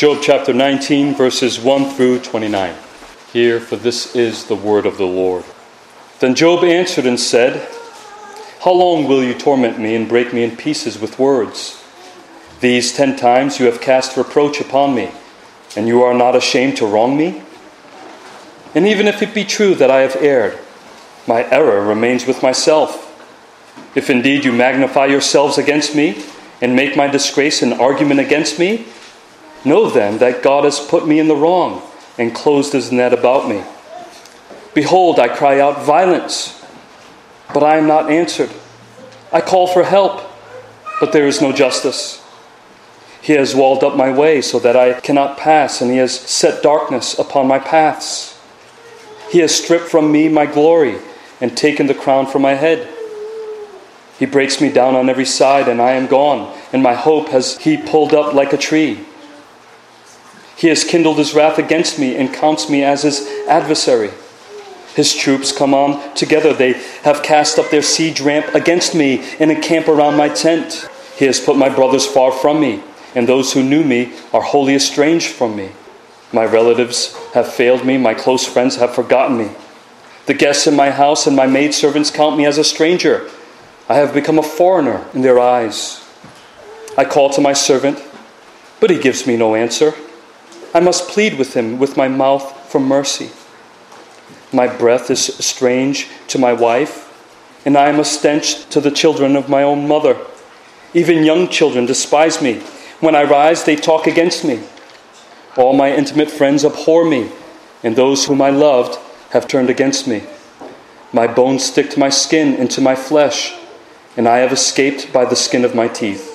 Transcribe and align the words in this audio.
Job 0.00 0.20
chapter 0.22 0.54
19, 0.54 1.14
verses 1.14 1.60
1 1.60 1.90
through 1.90 2.20
29. 2.20 2.74
Hear, 3.34 3.60
for 3.60 3.76
this 3.76 4.16
is 4.16 4.46
the 4.46 4.56
word 4.56 4.86
of 4.86 4.96
the 4.96 5.04
Lord. 5.04 5.44
Then 6.20 6.34
Job 6.34 6.64
answered 6.64 7.04
and 7.04 7.20
said, 7.20 7.68
How 8.60 8.72
long 8.72 9.06
will 9.06 9.22
you 9.22 9.34
torment 9.34 9.78
me 9.78 9.94
and 9.94 10.08
break 10.08 10.32
me 10.32 10.42
in 10.42 10.56
pieces 10.56 10.98
with 10.98 11.18
words? 11.18 11.84
These 12.62 12.94
ten 12.94 13.14
times 13.14 13.60
you 13.60 13.66
have 13.66 13.82
cast 13.82 14.16
reproach 14.16 14.58
upon 14.58 14.94
me, 14.94 15.10
and 15.76 15.86
you 15.86 16.02
are 16.02 16.14
not 16.14 16.34
ashamed 16.34 16.78
to 16.78 16.86
wrong 16.86 17.14
me? 17.14 17.42
And 18.74 18.86
even 18.86 19.06
if 19.06 19.20
it 19.20 19.34
be 19.34 19.44
true 19.44 19.74
that 19.74 19.90
I 19.90 20.00
have 20.00 20.16
erred, 20.16 20.58
my 21.26 21.44
error 21.50 21.86
remains 21.86 22.26
with 22.26 22.42
myself. 22.42 23.06
If 23.94 24.08
indeed 24.08 24.46
you 24.46 24.52
magnify 24.52 25.08
yourselves 25.08 25.58
against 25.58 25.94
me 25.94 26.24
and 26.62 26.74
make 26.74 26.96
my 26.96 27.06
disgrace 27.06 27.60
an 27.60 27.74
argument 27.74 28.20
against 28.20 28.58
me, 28.58 28.86
Know 29.64 29.90
then 29.90 30.18
that 30.18 30.42
God 30.42 30.64
has 30.64 30.80
put 30.80 31.06
me 31.06 31.18
in 31.18 31.28
the 31.28 31.36
wrong 31.36 31.82
and 32.18 32.34
closed 32.34 32.72
his 32.72 32.90
net 32.90 33.12
about 33.12 33.48
me. 33.48 33.62
Behold, 34.74 35.18
I 35.18 35.28
cry 35.28 35.60
out 35.60 35.82
violence, 35.82 36.64
but 37.52 37.62
I 37.62 37.76
am 37.76 37.86
not 37.86 38.10
answered. 38.10 38.50
I 39.32 39.40
call 39.40 39.66
for 39.66 39.84
help, 39.84 40.22
but 41.00 41.12
there 41.12 41.26
is 41.26 41.40
no 41.42 41.52
justice. 41.52 42.24
He 43.20 43.34
has 43.34 43.54
walled 43.54 43.84
up 43.84 43.96
my 43.96 44.10
way 44.10 44.40
so 44.40 44.58
that 44.60 44.76
I 44.76 45.00
cannot 45.00 45.36
pass, 45.36 45.80
and 45.80 45.90
he 45.90 45.98
has 45.98 46.18
set 46.18 46.62
darkness 46.62 47.18
upon 47.18 47.46
my 47.46 47.58
paths. 47.58 48.38
He 49.30 49.40
has 49.40 49.54
stripped 49.54 49.88
from 49.88 50.10
me 50.10 50.28
my 50.28 50.46
glory 50.46 50.98
and 51.40 51.56
taken 51.56 51.86
the 51.86 51.94
crown 51.94 52.26
from 52.26 52.42
my 52.42 52.54
head. 52.54 52.88
He 54.18 54.26
breaks 54.26 54.60
me 54.60 54.70
down 54.70 54.94
on 54.94 55.08
every 55.08 55.24
side, 55.24 55.68
and 55.68 55.80
I 55.82 55.92
am 55.92 56.06
gone, 56.06 56.56
and 56.72 56.82
my 56.82 56.94
hope 56.94 57.28
has 57.28 57.58
he 57.58 57.76
pulled 57.76 58.14
up 58.14 58.32
like 58.34 58.52
a 58.52 58.58
tree. 58.58 59.04
He 60.60 60.68
has 60.68 60.84
kindled 60.84 61.16
his 61.16 61.32
wrath 61.32 61.56
against 61.56 61.98
me 61.98 62.14
and 62.16 62.34
counts 62.34 62.68
me 62.68 62.84
as 62.84 63.04
his 63.04 63.26
adversary. 63.48 64.10
His 64.94 65.14
troops 65.14 65.52
come 65.52 65.72
on 65.72 66.14
together. 66.14 66.52
They 66.52 66.74
have 67.02 67.22
cast 67.22 67.58
up 67.58 67.70
their 67.70 67.80
siege 67.80 68.20
ramp 68.20 68.54
against 68.54 68.94
me 68.94 69.24
and 69.40 69.50
encamp 69.50 69.88
around 69.88 70.18
my 70.18 70.28
tent. 70.28 70.86
He 71.16 71.24
has 71.24 71.40
put 71.40 71.56
my 71.56 71.70
brothers 71.70 72.06
far 72.06 72.30
from 72.30 72.60
me, 72.60 72.82
and 73.14 73.26
those 73.26 73.54
who 73.54 73.62
knew 73.62 73.82
me 73.82 74.12
are 74.34 74.42
wholly 74.42 74.74
estranged 74.74 75.28
from 75.28 75.56
me. 75.56 75.70
My 76.30 76.44
relatives 76.44 77.16
have 77.32 77.50
failed 77.50 77.86
me, 77.86 77.96
my 77.96 78.12
close 78.12 78.46
friends 78.46 78.76
have 78.76 78.94
forgotten 78.94 79.38
me. 79.38 79.52
The 80.26 80.34
guests 80.34 80.66
in 80.66 80.76
my 80.76 80.90
house 80.90 81.26
and 81.26 81.34
my 81.34 81.46
maidservants 81.46 82.10
count 82.10 82.36
me 82.36 82.44
as 82.44 82.58
a 82.58 82.64
stranger. 82.64 83.30
I 83.88 83.94
have 83.94 84.12
become 84.12 84.38
a 84.38 84.42
foreigner 84.42 85.06
in 85.14 85.22
their 85.22 85.38
eyes. 85.40 86.06
I 86.98 87.06
call 87.06 87.30
to 87.30 87.40
my 87.40 87.54
servant, 87.54 87.98
but 88.78 88.90
he 88.90 88.98
gives 88.98 89.26
me 89.26 89.38
no 89.38 89.54
answer. 89.54 89.94
I 90.72 90.80
must 90.80 91.08
plead 91.08 91.36
with 91.36 91.54
him 91.54 91.78
with 91.78 91.96
my 91.96 92.06
mouth 92.06 92.70
for 92.70 92.78
mercy. 92.78 93.30
My 94.52 94.66
breath 94.66 95.10
is 95.10 95.24
strange 95.24 96.08
to 96.28 96.38
my 96.38 96.52
wife, 96.52 97.06
and 97.64 97.76
I 97.76 97.88
am 97.88 97.98
a 97.98 98.04
stench 98.04 98.68
to 98.70 98.80
the 98.80 98.90
children 98.90 99.34
of 99.34 99.48
my 99.48 99.62
own 99.62 99.88
mother. 99.88 100.16
Even 100.94 101.24
young 101.24 101.48
children 101.48 101.86
despise 101.86 102.40
me. 102.40 102.60
When 103.00 103.16
I 103.16 103.24
rise, 103.24 103.64
they 103.64 103.76
talk 103.76 104.06
against 104.06 104.44
me. 104.44 104.62
All 105.56 105.72
my 105.72 105.92
intimate 105.92 106.30
friends 106.30 106.64
abhor 106.64 107.04
me, 107.04 107.30
and 107.82 107.96
those 107.96 108.26
whom 108.26 108.40
I 108.40 108.50
loved 108.50 108.98
have 109.30 109.48
turned 109.48 109.70
against 109.70 110.06
me. 110.06 110.22
My 111.12 111.26
bones 111.26 111.64
stick 111.64 111.90
to 111.90 111.98
my 111.98 112.10
skin 112.10 112.54
and 112.54 112.70
to 112.70 112.80
my 112.80 112.94
flesh, 112.94 113.54
and 114.16 114.28
I 114.28 114.38
have 114.38 114.52
escaped 114.52 115.12
by 115.12 115.24
the 115.24 115.36
skin 115.36 115.64
of 115.64 115.74
my 115.74 115.88
teeth. 115.88 116.28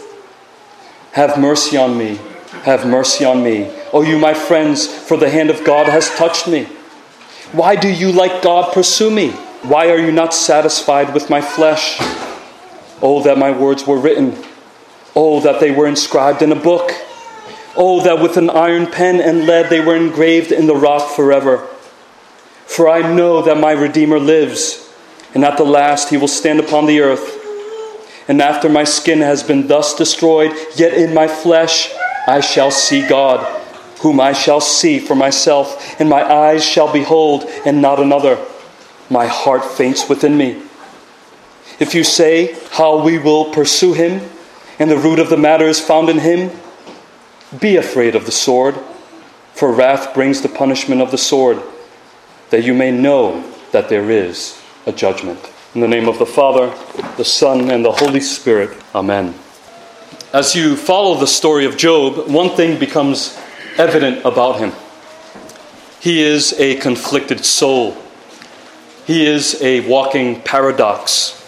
Have 1.13 1.39
mercy 1.39 1.77
on 1.77 1.97
me, 1.97 2.19
have 2.63 2.85
mercy 2.85 3.23
on 3.23 3.41
me 3.41 3.71
O 3.95 4.01
you, 4.01 4.19
my 4.19 4.33
friends, 4.33 4.85
for 4.85 5.15
the 5.15 5.29
hand 5.29 5.49
of 5.49 5.63
God 5.63 5.87
has 5.87 6.13
touched 6.17 6.49
me. 6.49 6.65
Why 7.53 7.77
do 7.77 7.87
you, 7.87 8.11
like 8.11 8.41
God, 8.41 8.73
pursue 8.73 9.09
me? 9.09 9.31
Why 9.61 9.89
are 9.89 9.97
you 9.97 10.11
not 10.11 10.33
satisfied 10.33 11.13
with 11.13 11.29
my 11.29 11.39
flesh? 11.39 11.95
Oh, 13.01 13.23
that 13.23 13.37
my 13.37 13.51
words 13.51 13.87
were 13.87 13.97
written. 13.97 14.35
Oh, 15.15 15.39
that 15.39 15.61
they 15.61 15.71
were 15.71 15.87
inscribed 15.87 16.41
in 16.41 16.51
a 16.51 16.57
book. 16.57 16.91
Oh, 17.77 18.03
that 18.03 18.21
with 18.21 18.35
an 18.35 18.49
iron 18.49 18.87
pen 18.87 19.21
and 19.21 19.47
lead 19.47 19.69
they 19.69 19.79
were 19.79 19.95
engraved 19.95 20.51
in 20.51 20.67
the 20.67 20.75
rock 20.75 21.15
forever. 21.15 21.65
For 22.65 22.89
I 22.89 23.15
know 23.15 23.41
that 23.43 23.57
my 23.57 23.71
Redeemer 23.71 24.19
lives, 24.19 24.93
and 25.33 25.45
at 25.45 25.55
the 25.55 25.63
last 25.63 26.09
he 26.09 26.17
will 26.17 26.27
stand 26.27 26.59
upon 26.59 26.85
the 26.85 26.99
earth. 26.99 28.27
And 28.27 28.41
after 28.41 28.67
my 28.67 28.83
skin 28.83 29.21
has 29.21 29.41
been 29.41 29.67
thus 29.67 29.95
destroyed, 29.95 30.51
yet 30.75 30.93
in 30.93 31.13
my 31.13 31.29
flesh 31.29 31.93
I 32.27 32.41
shall 32.41 32.71
see 32.71 33.07
God 33.07 33.61
whom 34.05 34.19
I 34.19 34.33
shall 34.33 34.61
see 34.61 34.99
for 34.99 35.15
myself, 35.15 35.99
and 35.99 36.07
my 36.07 36.21
eyes 36.21 36.63
shall 36.63 36.93
behold, 36.93 37.43
and 37.65 37.81
not 37.81 37.99
another. 37.99 38.37
My 39.09 39.25
heart 39.25 39.65
faints 39.65 40.07
within 40.07 40.37
me. 40.37 40.61
If 41.79 41.95
you 41.95 42.03
say, 42.03 42.55
How 42.69 43.03
we 43.03 43.17
will 43.17 43.45
pursue 43.45 43.93
him, 43.93 44.21
and 44.77 44.91
the 44.91 44.97
root 44.99 45.17
of 45.17 45.31
the 45.31 45.37
matter 45.37 45.65
is 45.65 45.79
found 45.79 46.09
in 46.09 46.19
him, 46.19 46.51
be 47.59 47.77
afraid 47.77 48.13
of 48.13 48.27
the 48.27 48.31
sword, 48.31 48.75
for 49.55 49.73
wrath 49.73 50.13
brings 50.13 50.43
the 50.43 50.49
punishment 50.49 51.01
of 51.01 51.09
the 51.09 51.17
sword, 51.17 51.59
that 52.51 52.63
you 52.63 52.75
may 52.75 52.91
know 52.91 53.43
that 53.71 53.89
there 53.89 54.11
is 54.11 54.61
a 54.85 54.91
judgment. 54.91 55.39
In 55.73 55.81
the 55.81 55.87
name 55.87 56.07
of 56.07 56.19
the 56.19 56.27
Father, 56.27 56.67
the 57.17 57.25
Son, 57.25 57.71
and 57.71 57.83
the 57.83 57.91
Holy 57.91 58.21
Spirit. 58.21 58.79
Amen. 58.93 59.33
As 60.31 60.53
you 60.53 60.75
follow 60.75 61.15
the 61.15 61.25
story 61.25 61.65
of 61.65 61.75
Job, 61.75 62.29
one 62.29 62.55
thing 62.55 62.77
becomes 62.77 63.35
evident 63.77 64.25
about 64.25 64.59
him. 64.59 64.71
He 65.99 66.21
is 66.21 66.53
a 66.59 66.75
conflicted 66.75 67.43
soul. 67.43 67.97
He 69.05 69.25
is 69.25 69.61
a 69.61 69.87
walking 69.87 70.41
paradox. 70.41 71.41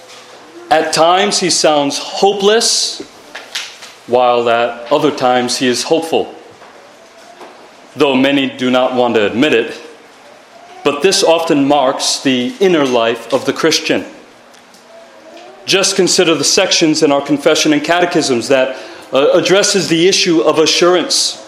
At 0.69 0.93
times 0.93 1.39
he 1.39 1.49
sounds 1.49 1.97
hopeless, 1.97 3.01
while 4.07 4.49
at 4.49 4.91
other 4.91 5.15
times 5.15 5.57
he 5.57 5.67
is 5.67 5.83
hopeful. 5.83 6.33
Though 7.95 8.15
many 8.15 8.55
do 8.57 8.69
not 8.69 8.95
want 8.95 9.15
to 9.15 9.25
admit 9.25 9.53
it, 9.53 9.81
but 10.83 11.01
this 11.01 11.23
often 11.23 11.67
marks 11.67 12.21
the 12.21 12.53
inner 12.59 12.85
life 12.85 13.33
of 13.33 13.45
the 13.45 13.53
Christian. 13.53 14.05
Just 15.65 15.95
consider 15.95 16.33
the 16.33 16.43
sections 16.43 17.03
in 17.03 17.11
our 17.11 17.21
confession 17.21 17.73
and 17.73 17.83
catechisms 17.83 18.47
that 18.47 18.77
uh, 19.11 19.31
addresses 19.33 19.89
the 19.89 20.07
issue 20.07 20.41
of 20.41 20.59
assurance 20.59 21.46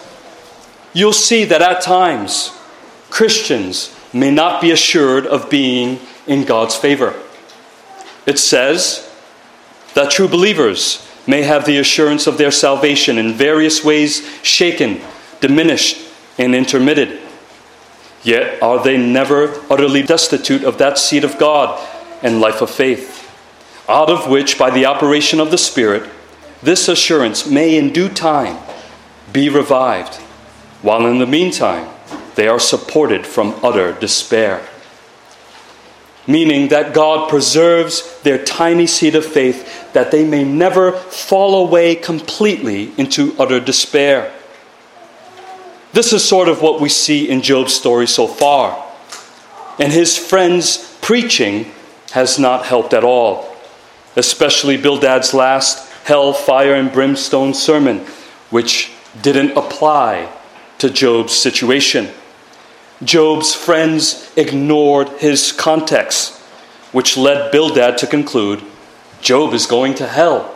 you'll 0.92 1.12
see 1.12 1.44
that 1.44 1.62
at 1.62 1.82
times 1.82 2.56
Christians 3.10 3.94
may 4.12 4.30
not 4.30 4.60
be 4.60 4.70
assured 4.70 5.26
of 5.26 5.50
being 5.50 6.00
in 6.26 6.44
God's 6.44 6.76
favor. 6.76 7.14
It 8.26 8.38
says 8.38 9.10
that 9.94 10.10
true 10.10 10.28
believers 10.28 11.06
may 11.26 11.42
have 11.42 11.64
the 11.64 11.78
assurance 11.78 12.26
of 12.26 12.38
their 12.38 12.50
salvation 12.50 13.18
in 13.18 13.34
various 13.34 13.84
ways 13.84 14.26
shaken, 14.42 15.00
diminished, 15.40 15.98
and 16.38 16.54
intermitted. 16.54 17.20
Yet 18.22 18.62
are 18.62 18.82
they 18.82 18.96
never 18.96 19.60
utterly 19.70 20.02
destitute 20.02 20.64
of 20.64 20.78
that 20.78 20.98
seed 20.98 21.24
of 21.24 21.38
God 21.38 21.86
and 22.22 22.40
life 22.40 22.60
of 22.60 22.70
faith, 22.70 23.26
out 23.88 24.10
of 24.10 24.28
which, 24.28 24.58
by 24.58 24.70
the 24.70 24.86
operation 24.86 25.40
of 25.40 25.50
the 25.50 25.58
Spirit, 25.58 26.08
this 26.62 26.88
assurance 26.88 27.46
may 27.46 27.76
in 27.76 27.92
due 27.92 28.08
time 28.08 28.58
be 29.32 29.48
revived 29.48 30.20
while 30.82 31.06
in 31.06 31.18
the 31.18 31.26
meantime, 31.26 31.88
they 32.34 32.48
are 32.48 32.58
supported 32.58 33.26
from 33.26 33.54
utter 33.62 33.92
despair. 33.92 34.66
Meaning 36.26 36.68
that 36.68 36.94
God 36.94 37.28
preserves 37.28 38.20
their 38.22 38.42
tiny 38.42 38.86
seed 38.86 39.14
of 39.14 39.26
faith 39.26 39.92
that 39.92 40.10
they 40.10 40.24
may 40.24 40.44
never 40.44 40.92
fall 40.92 41.66
away 41.66 41.96
completely 41.96 42.92
into 42.96 43.34
utter 43.38 43.60
despair. 43.60 44.32
This 45.92 46.12
is 46.12 46.26
sort 46.26 46.48
of 46.48 46.62
what 46.62 46.80
we 46.80 46.88
see 46.88 47.28
in 47.28 47.42
Job's 47.42 47.74
story 47.74 48.06
so 48.06 48.26
far. 48.26 48.86
And 49.78 49.92
his 49.92 50.16
friends' 50.16 50.96
preaching 51.00 51.72
has 52.12 52.38
not 52.38 52.66
helped 52.66 52.94
at 52.94 53.02
all, 53.02 53.56
especially 54.16 54.76
Bildad's 54.76 55.34
last 55.34 55.90
hell, 56.04 56.32
fire, 56.32 56.74
and 56.74 56.92
brimstone 56.92 57.54
sermon, 57.54 57.98
which 58.50 58.92
didn't 59.20 59.56
apply 59.56 60.30
to 60.80 60.90
Job's 60.90 61.32
situation. 61.32 62.08
Job's 63.02 63.54
friends 63.54 64.30
ignored 64.36 65.08
his 65.20 65.52
context, 65.52 66.38
which 66.92 67.16
led 67.16 67.50
Bildad 67.50 67.96
to 67.98 68.06
conclude 68.06 68.62
Job 69.20 69.54
is 69.54 69.66
going 69.66 69.94
to 69.94 70.06
hell. 70.06 70.54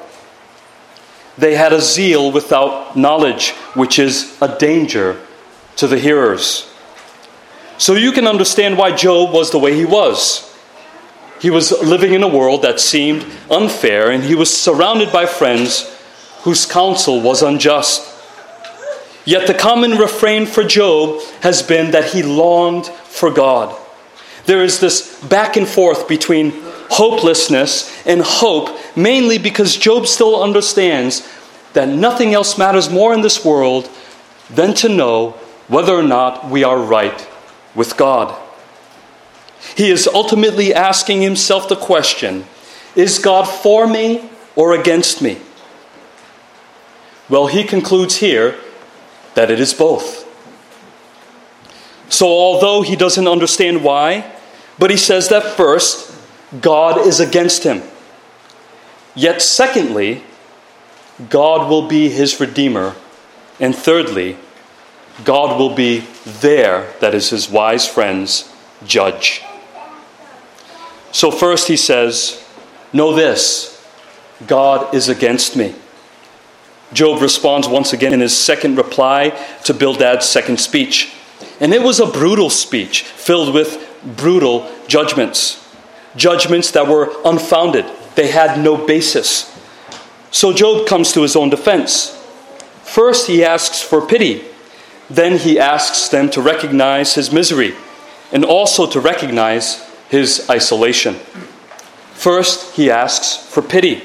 They 1.36 1.54
had 1.54 1.72
a 1.72 1.80
zeal 1.80 2.30
without 2.30 2.96
knowledge, 2.96 3.50
which 3.74 3.98
is 3.98 4.36
a 4.40 4.56
danger 4.58 5.20
to 5.76 5.86
the 5.86 5.98
hearers. 5.98 6.70
So 7.76 7.94
you 7.94 8.12
can 8.12 8.26
understand 8.26 8.78
why 8.78 8.94
Job 8.94 9.32
was 9.32 9.50
the 9.50 9.58
way 9.58 9.74
he 9.74 9.84
was. 9.84 10.50
He 11.40 11.50
was 11.50 11.72
living 11.82 12.14
in 12.14 12.22
a 12.22 12.28
world 12.28 12.62
that 12.62 12.78
seemed 12.78 13.26
unfair, 13.50 14.10
and 14.10 14.22
he 14.22 14.34
was 14.34 14.54
surrounded 14.54 15.12
by 15.12 15.26
friends 15.26 15.90
whose 16.42 16.64
counsel 16.64 17.20
was 17.20 17.42
unjust. 17.42 18.13
Yet 19.24 19.46
the 19.46 19.54
common 19.54 19.92
refrain 19.92 20.46
for 20.46 20.64
Job 20.64 21.22
has 21.40 21.62
been 21.62 21.92
that 21.92 22.12
he 22.12 22.22
longed 22.22 22.86
for 22.86 23.30
God. 23.30 23.74
There 24.46 24.62
is 24.62 24.80
this 24.80 25.22
back 25.24 25.56
and 25.56 25.66
forth 25.66 26.06
between 26.06 26.52
hopelessness 26.90 27.90
and 28.06 28.20
hope, 28.20 28.68
mainly 28.94 29.38
because 29.38 29.76
Job 29.76 30.06
still 30.06 30.42
understands 30.42 31.26
that 31.72 31.88
nothing 31.88 32.34
else 32.34 32.58
matters 32.58 32.90
more 32.90 33.14
in 33.14 33.22
this 33.22 33.44
world 33.44 33.88
than 34.50 34.74
to 34.74 34.88
know 34.88 35.30
whether 35.68 35.94
or 35.94 36.02
not 36.02 36.50
we 36.50 36.62
are 36.62 36.78
right 36.78 37.26
with 37.74 37.96
God. 37.96 38.38
He 39.74 39.90
is 39.90 40.06
ultimately 40.06 40.74
asking 40.74 41.22
himself 41.22 41.68
the 41.68 41.76
question 41.76 42.44
Is 42.94 43.18
God 43.18 43.44
for 43.44 43.86
me 43.86 44.28
or 44.54 44.74
against 44.74 45.22
me? 45.22 45.38
Well, 47.30 47.46
he 47.46 47.64
concludes 47.64 48.16
here 48.16 48.56
that 49.34 49.50
it 49.50 49.60
is 49.60 49.74
both. 49.74 50.24
So, 52.08 52.26
although 52.26 52.82
he 52.82 52.96
doesn't 52.96 53.26
understand 53.26 53.82
why, 53.82 54.30
but 54.78 54.90
he 54.90 54.96
says 54.96 55.28
that 55.28 55.42
first, 55.42 56.14
God 56.60 57.06
is 57.06 57.20
against 57.20 57.64
him. 57.64 57.82
Yet, 59.14 59.42
secondly, 59.42 60.22
God 61.28 61.68
will 61.68 61.88
be 61.88 62.08
his 62.08 62.38
redeemer. 62.40 62.94
And 63.60 63.74
thirdly, 63.74 64.36
God 65.24 65.58
will 65.58 65.74
be 65.74 66.06
there, 66.24 66.92
that 67.00 67.14
is 67.14 67.30
his 67.30 67.48
wise 67.48 67.86
friends, 67.86 68.52
judge. 68.84 69.42
So, 71.12 71.30
first 71.30 71.68
he 71.68 71.76
says, 71.76 72.44
Know 72.92 73.14
this 73.14 73.84
God 74.46 74.94
is 74.94 75.08
against 75.08 75.56
me. 75.56 75.74
Job 76.94 77.20
responds 77.20 77.68
once 77.68 77.92
again 77.92 78.14
in 78.14 78.20
his 78.20 78.36
second 78.36 78.76
reply 78.76 79.30
to 79.64 79.74
Bildad's 79.74 80.26
second 80.26 80.58
speech. 80.58 81.12
And 81.60 81.74
it 81.74 81.82
was 81.82 82.00
a 82.00 82.06
brutal 82.06 82.48
speech 82.48 83.02
filled 83.02 83.52
with 83.52 83.90
brutal 84.16 84.70
judgments, 84.86 85.60
judgments 86.16 86.70
that 86.70 86.86
were 86.86 87.12
unfounded, 87.24 87.84
they 88.14 88.28
had 88.28 88.62
no 88.62 88.86
basis. 88.86 89.50
So 90.30 90.52
Job 90.52 90.86
comes 90.86 91.12
to 91.12 91.22
his 91.22 91.36
own 91.36 91.50
defense. 91.50 92.10
First, 92.84 93.26
he 93.26 93.44
asks 93.44 93.82
for 93.82 94.06
pity. 94.06 94.44
Then 95.10 95.38
he 95.38 95.58
asks 95.58 96.08
them 96.08 96.30
to 96.30 96.40
recognize 96.40 97.14
his 97.14 97.32
misery 97.32 97.74
and 98.32 98.44
also 98.44 98.86
to 98.86 99.00
recognize 99.00 99.84
his 100.08 100.48
isolation. 100.48 101.14
First, 102.14 102.76
he 102.76 102.90
asks 102.90 103.36
for 103.36 103.62
pity. 103.62 104.02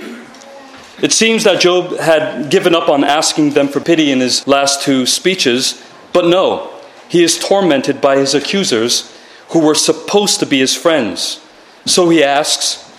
It 1.01 1.13
seems 1.13 1.45
that 1.45 1.61
Job 1.61 1.97
had 1.97 2.51
given 2.51 2.75
up 2.75 2.89
on 2.89 3.05
asking 3.05 3.51
them 3.51 3.69
for 3.69 3.79
pity 3.79 4.11
in 4.11 4.19
his 4.19 4.45
last 4.45 4.81
two 4.81 5.05
speeches, 5.05 5.81
but 6.11 6.25
no, 6.25 6.73
he 7.07 7.23
is 7.23 7.39
tormented 7.39 8.01
by 8.01 8.17
his 8.17 8.33
accusers 8.33 9.15
who 9.49 9.59
were 9.59 9.75
supposed 9.75 10.41
to 10.41 10.45
be 10.45 10.59
his 10.59 10.75
friends. 10.75 11.39
So 11.85 12.09
he 12.09 12.21
asks, 12.21 12.91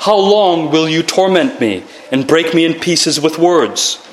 How 0.00 0.16
long 0.16 0.70
will 0.70 0.86
you 0.86 1.02
torment 1.02 1.58
me 1.58 1.84
and 2.12 2.26
break 2.26 2.52
me 2.52 2.66
in 2.66 2.74
pieces 2.74 3.18
with 3.20 3.38
words? 3.38 4.06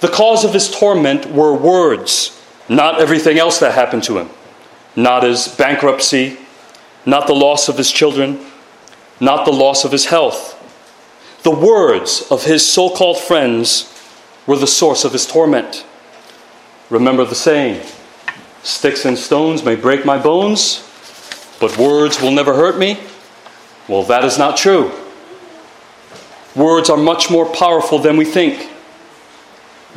The 0.00 0.08
cause 0.08 0.42
of 0.42 0.54
his 0.54 0.70
torment 0.70 1.26
were 1.26 1.52
words, 1.52 2.40
not 2.70 3.02
everything 3.02 3.38
else 3.38 3.58
that 3.58 3.74
happened 3.74 4.04
to 4.04 4.16
him. 4.16 4.30
Not 4.96 5.24
his 5.24 5.46
bankruptcy, 5.46 6.38
not 7.04 7.26
the 7.26 7.34
loss 7.34 7.68
of 7.68 7.76
his 7.76 7.92
children, 7.92 8.40
not 9.20 9.44
the 9.44 9.52
loss 9.52 9.84
of 9.84 9.92
his 9.92 10.06
health 10.06 10.56
the 11.42 11.50
words 11.50 12.26
of 12.30 12.44
his 12.44 12.68
so 12.70 12.90
called 12.90 13.18
friends 13.18 13.86
were 14.46 14.56
the 14.56 14.66
source 14.66 15.04
of 15.04 15.12
his 15.12 15.26
torment. 15.26 15.84
Remember 16.90 17.24
the 17.24 17.34
saying 17.34 17.82
sticks 18.62 19.04
and 19.04 19.16
stones 19.16 19.64
may 19.64 19.74
break 19.74 20.04
my 20.04 20.18
bones, 20.18 20.86
but 21.60 21.78
words 21.78 22.20
will 22.20 22.30
never 22.30 22.54
hurt 22.54 22.78
me? 22.78 22.98
Well, 23.88 24.02
that 24.04 24.24
is 24.24 24.38
not 24.38 24.56
true. 24.56 24.92
Words 26.54 26.90
are 26.90 26.96
much 26.96 27.30
more 27.30 27.46
powerful 27.46 27.98
than 27.98 28.16
we 28.16 28.24
think. 28.24 28.68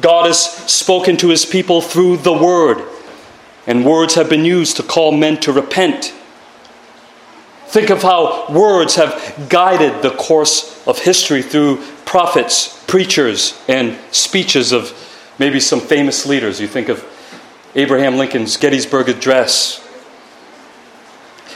God 0.01 0.28
has 0.28 0.44
spoken 0.72 1.18
to 1.18 1.30
his 1.30 1.45
people 1.45 1.81
through 1.81 2.18
the 2.18 2.34
word, 2.34 2.84
and 3.68 3.86
words 3.86 4.16
have 4.16 4.30
been 4.30 4.45
used 4.45 4.78
to 4.78 4.84
call 4.84 5.12
men 5.12 5.40
to 5.42 5.51
repent 5.51 6.13
Think 7.74 7.90
of 7.90 8.04
how 8.04 8.46
words 8.52 8.98
have 8.98 9.48
guided 9.50 10.04
the 10.04 10.12
course 10.12 10.86
of 10.86 11.00
history 11.00 11.42
through 11.42 11.78
prophets, 12.06 12.86
preachers, 12.86 13.60
and 13.68 13.98
speeches 14.12 14.72
of 14.72 14.94
maybe 15.40 15.60
some 15.60 15.80
famous 15.80 16.28
leaders. 16.28 16.62
You 16.62 16.68
think 16.68 16.88
of 16.88 17.04
Abraham 17.74 18.18
Lincoln's 18.18 18.58
Gettysburg 18.58 19.10
Address. 19.10 19.84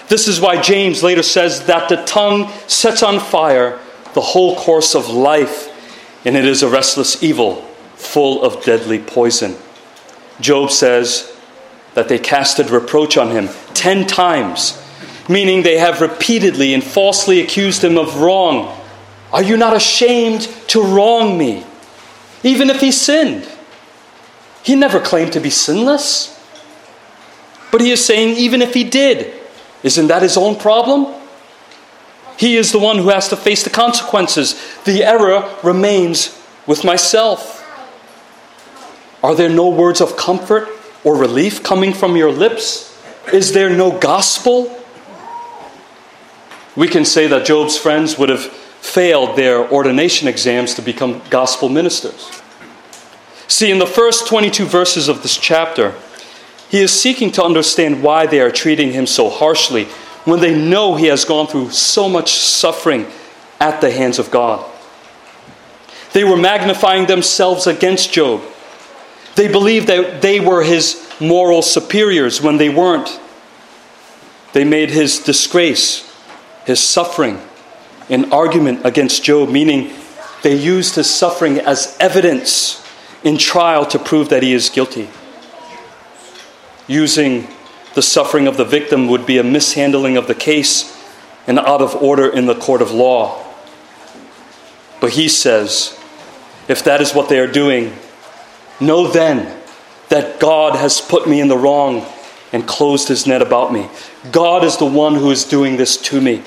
This 0.07 0.27
is 0.27 0.41
why 0.41 0.59
James 0.59 1.03
later 1.03 1.21
says 1.21 1.67
that 1.67 1.87
the 1.87 2.03
tongue 2.05 2.51
sets 2.65 3.03
on 3.03 3.19
fire 3.19 3.79
the 4.15 4.21
whole 4.21 4.55
course 4.55 4.95
of 4.95 5.09
life, 5.09 5.71
and 6.25 6.35
it 6.35 6.45
is 6.45 6.63
a 6.63 6.67
restless 6.67 7.21
evil 7.21 7.57
full 7.93 8.41
of 8.41 8.65
deadly 8.65 8.97
poison. 8.97 9.55
Job 10.39 10.71
says 10.71 11.31
that 11.93 12.09
they 12.09 12.17
casted 12.17 12.71
reproach 12.71 13.17
on 13.17 13.29
him 13.29 13.49
ten 13.75 14.07
times 14.07 14.81
meaning 15.29 15.63
they 15.63 15.77
have 15.77 16.01
repeatedly 16.01 16.73
and 16.73 16.83
falsely 16.83 17.41
accused 17.41 17.83
him 17.83 17.97
of 17.97 18.17
wrong. 18.17 18.77
Are 19.31 19.43
you 19.43 19.57
not 19.57 19.75
ashamed 19.75 20.41
to 20.67 20.81
wrong 20.81 21.37
me? 21.37 21.65
Even 22.43 22.69
if 22.69 22.79
he 22.79 22.91
sinned. 22.91 23.47
He 24.63 24.75
never 24.75 24.99
claimed 24.99 25.33
to 25.33 25.39
be 25.39 25.49
sinless. 25.49 26.33
But 27.71 27.81
he 27.81 27.91
is 27.91 28.03
saying, 28.03 28.37
even 28.37 28.61
if 28.61 28.73
he 28.73 28.83
did, 28.83 29.33
isn't 29.83 30.07
that 30.07 30.21
his 30.21 30.37
own 30.37 30.55
problem? 30.55 31.13
He 32.37 32.55
is 32.55 32.71
the 32.71 32.79
one 32.79 32.97
who 32.97 33.09
has 33.09 33.29
to 33.29 33.35
face 33.35 33.63
the 33.63 33.69
consequences. 33.69 34.55
The 34.83 35.03
error 35.03 35.49
remains 35.63 36.39
with 36.65 36.83
myself. 36.83 37.63
Are 39.23 39.35
there 39.35 39.49
no 39.49 39.69
words 39.69 39.99
of 39.99 40.15
comfort 40.15 40.69
or 41.03 41.15
relief 41.15 41.63
coming 41.63 41.93
from 41.93 42.15
your 42.15 42.31
lips? 42.31 42.95
Is 43.33 43.53
there 43.53 43.69
no 43.69 43.97
gospel? 43.97 44.76
We 46.77 46.87
can 46.87 47.03
say 47.03 47.25
that 47.27 47.45
Job's 47.45 47.75
friends 47.75 48.19
would 48.19 48.29
have 48.29 48.43
failed 48.43 49.35
their 49.35 49.67
ordination 49.69 50.27
exams 50.27 50.75
to 50.75 50.81
become 50.83 51.23
gospel 51.31 51.69
ministers. 51.69 52.41
See, 53.47 53.71
in 53.71 53.79
the 53.79 53.87
first 53.87 54.27
22 54.27 54.65
verses 54.65 55.09
of 55.09 55.23
this 55.23 55.35
chapter, 55.35 55.95
he 56.69 56.79
is 56.79 56.91
seeking 56.91 57.31
to 57.31 57.43
understand 57.43 58.03
why 58.03 58.27
they 58.27 58.39
are 58.39 58.51
treating 58.51 58.91
him 58.91 59.07
so 59.07 59.27
harshly 59.27 59.85
when 60.25 60.39
they 60.39 60.53
know 60.53 60.95
he 60.95 61.07
has 61.07 61.25
gone 61.25 61.47
through 61.47 61.71
so 61.71 62.07
much 62.07 62.33
suffering 62.33 63.07
at 63.59 63.81
the 63.81 63.89
hands 63.89 64.19
of 64.19 64.29
God. 64.29 64.63
They 66.13 66.23
were 66.23 66.37
magnifying 66.37 67.07
themselves 67.07 67.65
against 67.65 68.13
Job. 68.13 68.41
They 69.35 69.47
believed 69.47 69.87
that 69.87 70.21
they 70.21 70.39
were 70.39 70.63
his 70.63 71.11
moral 71.19 71.63
superiors 71.63 72.39
when 72.39 72.57
they 72.57 72.69
weren't. 72.69 73.19
They 74.53 74.63
made 74.63 74.91
his 74.91 75.19
disgrace 75.19 76.06
his 76.67 76.81
suffering 76.81 77.39
in 78.09 78.33
argument 78.33 78.85
against 78.85 79.23
Job, 79.23 79.49
meaning 79.49 79.93
they 80.43 80.53
used 80.53 80.95
his 80.95 81.09
suffering 81.09 81.59
as 81.59 81.95
evidence 81.97 82.85
in 83.23 83.37
trial 83.37 83.85
to 83.85 83.97
prove 83.97 84.27
that 84.29 84.43
he 84.43 84.51
is 84.51 84.69
guilty. 84.69 85.09
Using 86.85 87.47
the 87.95 88.01
suffering 88.01 88.47
of 88.47 88.57
the 88.57 88.65
victim 88.65 89.07
would 89.07 89.25
be 89.25 89.37
a 89.37 89.45
mishandling 89.45 90.17
of 90.17 90.27
the 90.27 90.35
case 90.35 90.93
and 91.47 91.57
out 91.57 91.81
of 91.81 91.95
order 91.95 92.27
in 92.27 92.47
the 92.47 92.55
court 92.55 92.81
of 92.81 92.91
law. 92.91 93.45
But 94.99 95.11
he 95.11 95.29
says, 95.29 95.97
if 96.67 96.83
that 96.83 96.99
is 96.99 97.13
what 97.13 97.29
they 97.29 97.39
are 97.39 97.47
doing, 97.47 97.93
know 98.81 99.07
then 99.07 99.57
that 100.09 100.41
God 100.41 100.75
has 100.75 100.99
put 100.99 101.29
me 101.29 101.39
in 101.39 101.47
the 101.47 101.57
wrong 101.57 102.05
and 102.51 102.67
closed 102.67 103.07
his 103.07 103.25
net 103.25 103.41
about 103.41 103.71
me. 103.71 103.89
God 104.33 104.65
is 104.65 104.75
the 104.75 104.85
one 104.85 105.15
who 105.15 105.31
is 105.31 105.45
doing 105.45 105.77
this 105.77 105.95
to 105.97 106.19
me. 106.19 106.43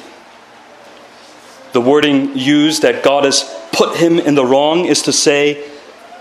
The 1.73 1.81
wording 1.81 2.37
used 2.37 2.83
that 2.83 3.05
God 3.05 3.25
has 3.25 3.45
put 3.73 3.97
him 3.97 4.19
in 4.19 4.35
the 4.35 4.45
wrong 4.45 4.87
is 4.87 5.03
to 5.03 5.13
say 5.13 5.71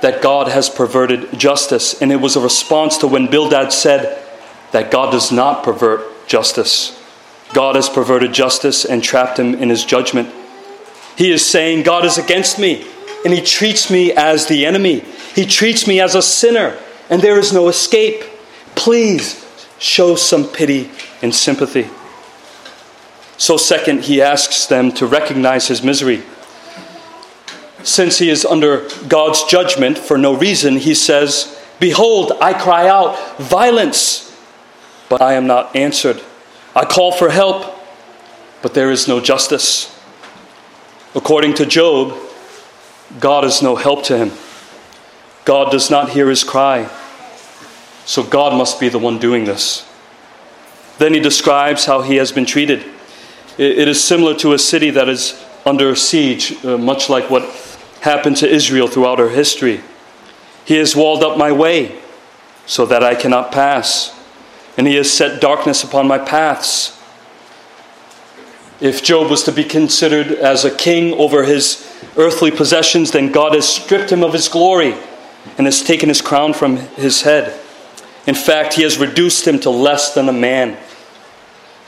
that 0.02 0.22
God 0.22 0.48
has 0.48 0.70
perverted 0.70 1.38
justice. 1.38 2.00
And 2.02 2.12
it 2.12 2.18
was 2.18 2.36
a 2.36 2.42
response 2.42 2.98
to 3.00 3.08
when 3.08 3.28
Bildad 3.28 3.74
said 3.74 4.24
that 4.72 4.92
God 4.92 5.12
does 5.12 5.32
not 5.32 5.64
pervert 5.64 6.28
justice. 6.28 6.96
God 7.54 7.76
has 7.76 7.90
perverted 7.90 8.32
justice 8.32 8.86
and 8.86 9.04
trapped 9.04 9.40
him 9.40 9.56
in 9.56 9.70
his 9.70 9.84
judgment. 9.84 10.30
He 11.18 11.32
is 11.32 11.46
saying, 11.46 11.84
God 11.84 12.06
is 12.06 12.18
against 12.18 12.60
me, 12.60 12.86
and 13.26 13.34
he 13.34 13.42
treats 13.42 13.90
me 13.90 14.12
as 14.14 14.46
the 14.46 14.66
enemy. 14.66 15.00
He 15.36 15.46
treats 15.46 15.88
me 15.88 16.00
as 16.00 16.16
a 16.16 16.22
sinner, 16.22 16.78
and 17.10 17.22
there 17.22 17.40
is 17.40 17.52
no 17.52 17.68
escape. 17.68 18.24
Please 18.76 19.46
show 19.80 20.16
some 20.16 20.48
pity 20.48 20.92
and 21.22 21.34
sympathy. 21.34 21.90
So, 23.40 23.56
second, 23.56 24.02
he 24.02 24.22
asks 24.22 24.66
them 24.66 24.92
to 24.92 25.08
recognize 25.08 25.70
his 25.70 25.82
misery. 25.82 26.24
Since 27.84 28.18
he 28.18 28.30
is 28.30 28.44
under 28.44 28.88
God's 29.08 29.46
judgment 29.46 29.98
for 29.98 30.18
no 30.18 30.36
reason, 30.36 30.76
he 30.76 30.94
says 30.94 31.58
Behold, 31.80 32.34
I 32.42 32.54
cry 32.54 32.90
out, 32.90 33.38
violence, 33.40 34.38
but 35.08 35.22
I 35.22 35.34
am 35.36 35.48
not 35.48 35.74
answered. 35.74 36.22
I 36.76 36.84
call 36.84 37.14
for 37.14 37.30
help, 37.30 37.82
but 38.62 38.74
there 38.74 38.92
is 38.92 39.08
no 39.08 39.22
justice. 39.22 39.98
According 41.16 41.54
to 41.56 41.66
Job, 41.66 42.14
God 43.22 43.46
is 43.46 43.62
no 43.62 43.78
help 43.78 44.04
to 44.06 44.18
him. 44.18 44.32
God 45.46 45.72
does 45.72 45.90
not 45.90 46.10
hear 46.10 46.30
his 46.30 46.44
cry. 46.44 46.90
So 48.06 48.22
God 48.22 48.58
must 48.58 48.82
be 48.82 48.90
the 48.90 49.00
one 49.00 49.18
doing 49.18 49.46
this. 49.46 49.90
Then 50.98 51.14
he 51.14 51.22
describes 51.22 51.86
how 51.86 52.02
he 52.02 52.18
has 52.18 52.34
been 52.34 52.46
treated. 52.46 52.84
It 53.60 53.90
is 53.90 54.02
similar 54.02 54.36
to 54.36 54.54
a 54.54 54.58
city 54.58 54.90
that 54.92 55.10
is 55.10 55.46
under 55.66 55.94
siege, 55.94 56.64
uh, 56.64 56.78
much 56.78 57.10
like 57.10 57.30
what 57.30 57.44
happened 58.00 58.38
to 58.38 58.48
Israel 58.50 58.88
throughout 58.88 59.20
her 59.20 59.28
history. 59.28 59.82
He 60.64 60.76
has 60.76 60.96
walled 60.96 61.24
up 61.24 61.38
my 61.38 61.52
way 61.52 62.00
so 62.66 62.86
that 62.86 63.04
I 63.04 63.16
cannot 63.16 63.52
pass, 63.52 64.18
and 64.78 64.88
he 64.88 64.96
has 64.96 65.12
set 65.12 65.42
darkness 65.42 65.84
upon 65.84 66.08
my 66.08 66.18
paths. 66.18 66.98
If 68.80 69.04
Job 69.04 69.30
was 69.30 69.44
to 69.44 69.52
be 69.52 69.66
considered 69.66 70.28
as 70.28 70.64
a 70.64 70.74
king 70.74 71.12
over 71.16 71.44
his 71.44 71.86
earthly 72.16 72.52
possessions, 72.52 73.12
then 73.12 73.30
God 73.30 73.56
has 73.56 73.68
stripped 73.68 74.10
him 74.10 74.24
of 74.24 74.32
his 74.32 74.48
glory 74.48 74.96
and 75.58 75.68
has 75.68 75.84
taken 75.84 76.08
his 76.08 76.22
crown 76.22 76.54
from 76.54 76.78
his 76.78 77.24
head. 77.24 77.60
In 78.26 78.36
fact, 78.36 78.76
he 78.76 78.84
has 78.84 78.98
reduced 78.98 79.46
him 79.46 79.60
to 79.60 79.70
less 79.70 80.14
than 80.14 80.30
a 80.30 80.34
man. 80.34 80.78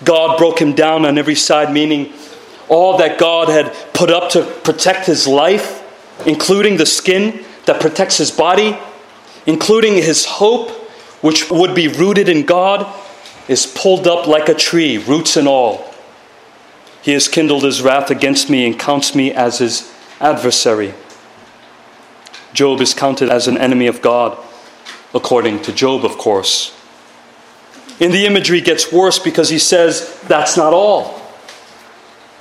God 0.03 0.37
broke 0.37 0.59
him 0.59 0.73
down 0.73 1.05
on 1.05 1.17
every 1.17 1.35
side, 1.35 1.71
meaning 1.71 2.13
all 2.69 2.97
that 2.97 3.19
God 3.19 3.49
had 3.49 3.73
put 3.93 4.09
up 4.09 4.31
to 4.31 4.43
protect 4.63 5.05
his 5.05 5.27
life, 5.27 5.83
including 6.25 6.77
the 6.77 6.85
skin 6.85 7.45
that 7.65 7.81
protects 7.81 8.17
his 8.17 8.31
body, 8.31 8.77
including 9.45 9.95
his 9.95 10.25
hope, 10.25 10.71
which 11.21 11.49
would 11.51 11.75
be 11.75 11.87
rooted 11.87 12.29
in 12.29 12.45
God, 12.45 12.91
is 13.47 13.65
pulled 13.65 14.07
up 14.07 14.27
like 14.27 14.49
a 14.49 14.53
tree, 14.53 14.97
roots 14.97 15.37
and 15.37 15.47
all. 15.47 15.93
He 17.01 17.11
has 17.13 17.27
kindled 17.27 17.63
his 17.63 17.81
wrath 17.81 18.09
against 18.09 18.49
me 18.49 18.65
and 18.65 18.79
counts 18.79 19.15
me 19.15 19.31
as 19.31 19.57
his 19.59 19.91
adversary. 20.19 20.93
Job 22.53 22.81
is 22.81 22.93
counted 22.93 23.29
as 23.29 23.47
an 23.47 23.57
enemy 23.57 23.87
of 23.87 24.01
God, 24.01 24.37
according 25.13 25.61
to 25.63 25.73
Job, 25.73 26.05
of 26.05 26.17
course. 26.17 26.77
In 27.99 28.11
the 28.11 28.25
imagery 28.25 28.61
gets 28.61 28.91
worse 28.91 29.19
because 29.19 29.49
he 29.49 29.59
says, 29.59 30.19
That's 30.27 30.57
not 30.57 30.73
all. 30.73 31.21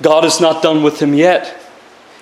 God 0.01 0.25
is 0.25 0.41
not 0.41 0.63
done 0.63 0.81
with 0.81 0.99
him 0.99 1.13
yet. 1.13 1.61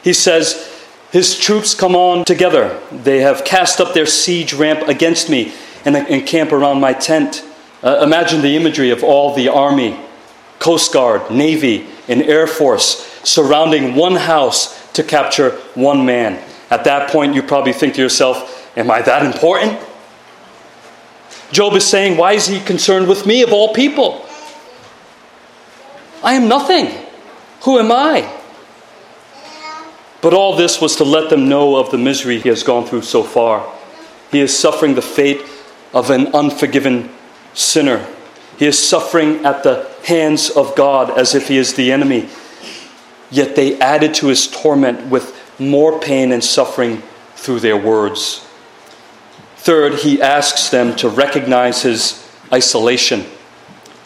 He 0.03 0.13
says, 0.13 0.85
His 1.11 1.37
troops 1.37 1.73
come 1.73 1.95
on 1.95 2.25
together. 2.25 2.79
They 2.91 3.21
have 3.21 3.45
cast 3.45 3.79
up 3.79 3.93
their 3.93 4.05
siege 4.05 4.53
ramp 4.53 4.87
against 4.87 5.29
me 5.29 5.53
and 5.85 5.95
encamp 5.95 6.51
around 6.51 6.81
my 6.81 6.93
tent. 6.93 7.45
Uh, 7.81 8.01
imagine 8.03 8.41
the 8.41 8.57
imagery 8.57 8.89
of 8.89 9.03
all 9.03 9.33
the 9.33 9.47
army, 9.47 9.97
Coast 10.59 10.91
Guard, 10.91 11.31
Navy, 11.31 11.87
and 12.09 12.21
Air 12.23 12.47
Force 12.47 13.05
surrounding 13.23 13.95
one 13.95 14.15
house 14.15 14.91
to 14.91 15.03
capture 15.03 15.51
one 15.75 16.05
man. 16.05 16.43
At 16.69 16.83
that 16.83 17.09
point, 17.09 17.35
you 17.35 17.41
probably 17.41 17.73
think 17.73 17.95
to 17.95 18.01
yourself, 18.01 18.57
Am 18.77 18.91
I 18.91 19.01
that 19.01 19.25
important? 19.25 19.79
Job 21.51 21.73
is 21.73 21.85
saying, 21.85 22.17
Why 22.17 22.33
is 22.33 22.47
he 22.47 22.59
concerned 22.59 23.07
with 23.07 23.25
me 23.25 23.41
of 23.41 23.51
all 23.51 23.73
people? 23.73 24.25
I 26.23 26.33
am 26.33 26.47
nothing. 26.47 26.91
Who 27.61 27.79
am 27.79 27.91
I? 27.91 28.35
But 30.21 30.33
all 30.33 30.55
this 30.55 30.81
was 30.81 30.97
to 30.97 31.03
let 31.03 31.29
them 31.29 31.47
know 31.47 31.77
of 31.77 31.91
the 31.91 31.97
misery 31.97 32.39
he 32.39 32.49
has 32.49 32.63
gone 32.63 32.85
through 32.85 33.03
so 33.03 33.23
far. 33.23 33.73
He 34.31 34.39
is 34.39 34.57
suffering 34.57 34.95
the 34.95 35.01
fate 35.01 35.41
of 35.93 36.09
an 36.09 36.27
unforgiven 36.35 37.09
sinner. 37.53 38.05
He 38.57 38.65
is 38.65 38.77
suffering 38.77 39.45
at 39.45 39.63
the 39.63 39.89
hands 40.03 40.49
of 40.49 40.75
God 40.75 41.17
as 41.17 41.35
if 41.35 41.47
he 41.47 41.57
is 41.57 41.73
the 41.73 41.91
enemy. 41.91 42.29
Yet 43.31 43.55
they 43.55 43.79
added 43.79 44.13
to 44.15 44.27
his 44.27 44.47
torment 44.47 45.07
with 45.07 45.35
more 45.59 45.99
pain 45.99 46.31
and 46.31 46.43
suffering 46.43 47.01
through 47.35 47.61
their 47.61 47.77
words. 47.77 48.45
Third, 49.59 49.95
he 49.99 50.21
asks 50.21 50.69
them 50.69 50.95
to 50.95 51.09
recognize 51.09 51.81
his 51.81 52.25
isolation. 52.51 53.25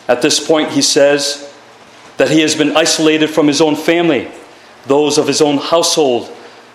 At 0.07 0.23
this 0.23 0.45
point, 0.45 0.71
he 0.71 0.81
says 0.81 1.53
that 2.17 2.31
he 2.31 2.41
has 2.41 2.55
been 2.55 2.75
isolated 2.75 3.27
from 3.27 3.47
his 3.47 3.61
own 3.61 3.75
family, 3.75 4.31
those 4.87 5.19
of 5.19 5.27
his 5.27 5.41
own 5.41 5.57
household, 5.57 6.27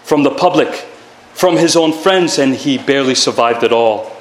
from 0.04 0.22
the 0.22 0.30
public, 0.30 0.68
from 1.34 1.56
his 1.56 1.76
own 1.76 1.92
friends, 1.92 2.38
and 2.38 2.54
he 2.54 2.78
barely 2.78 3.16
survived 3.16 3.64
at 3.64 3.72
all. 3.72 4.16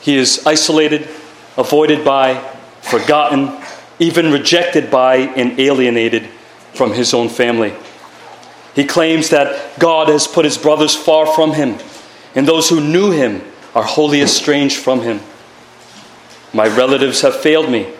He 0.00 0.16
is 0.16 0.44
isolated, 0.44 1.08
avoided 1.56 2.04
by, 2.04 2.34
forgotten, 2.82 3.56
even 4.00 4.32
rejected 4.32 4.90
by, 4.90 5.16
and 5.16 5.58
alienated 5.60 6.28
from 6.74 6.92
his 6.92 7.14
own 7.14 7.28
family. 7.28 7.72
He 8.74 8.84
claims 8.84 9.30
that 9.30 9.78
God 9.78 10.08
has 10.08 10.26
put 10.26 10.44
his 10.44 10.58
brothers 10.58 10.96
far 10.96 11.24
from 11.24 11.52
him, 11.52 11.78
and 12.34 12.46
those 12.46 12.68
who 12.68 12.80
knew 12.80 13.10
him 13.10 13.42
are 13.74 13.82
wholly 13.82 14.20
estranged 14.20 14.76
from 14.76 15.02
him. 15.02 15.20
My 16.52 16.66
relatives 16.68 17.22
have 17.22 17.40
failed 17.40 17.70
me. 17.70 17.92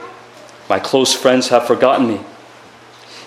My 0.69 0.79
close 0.79 1.13
friends 1.13 1.49
have 1.49 1.67
forgotten 1.67 2.09
me. 2.09 2.21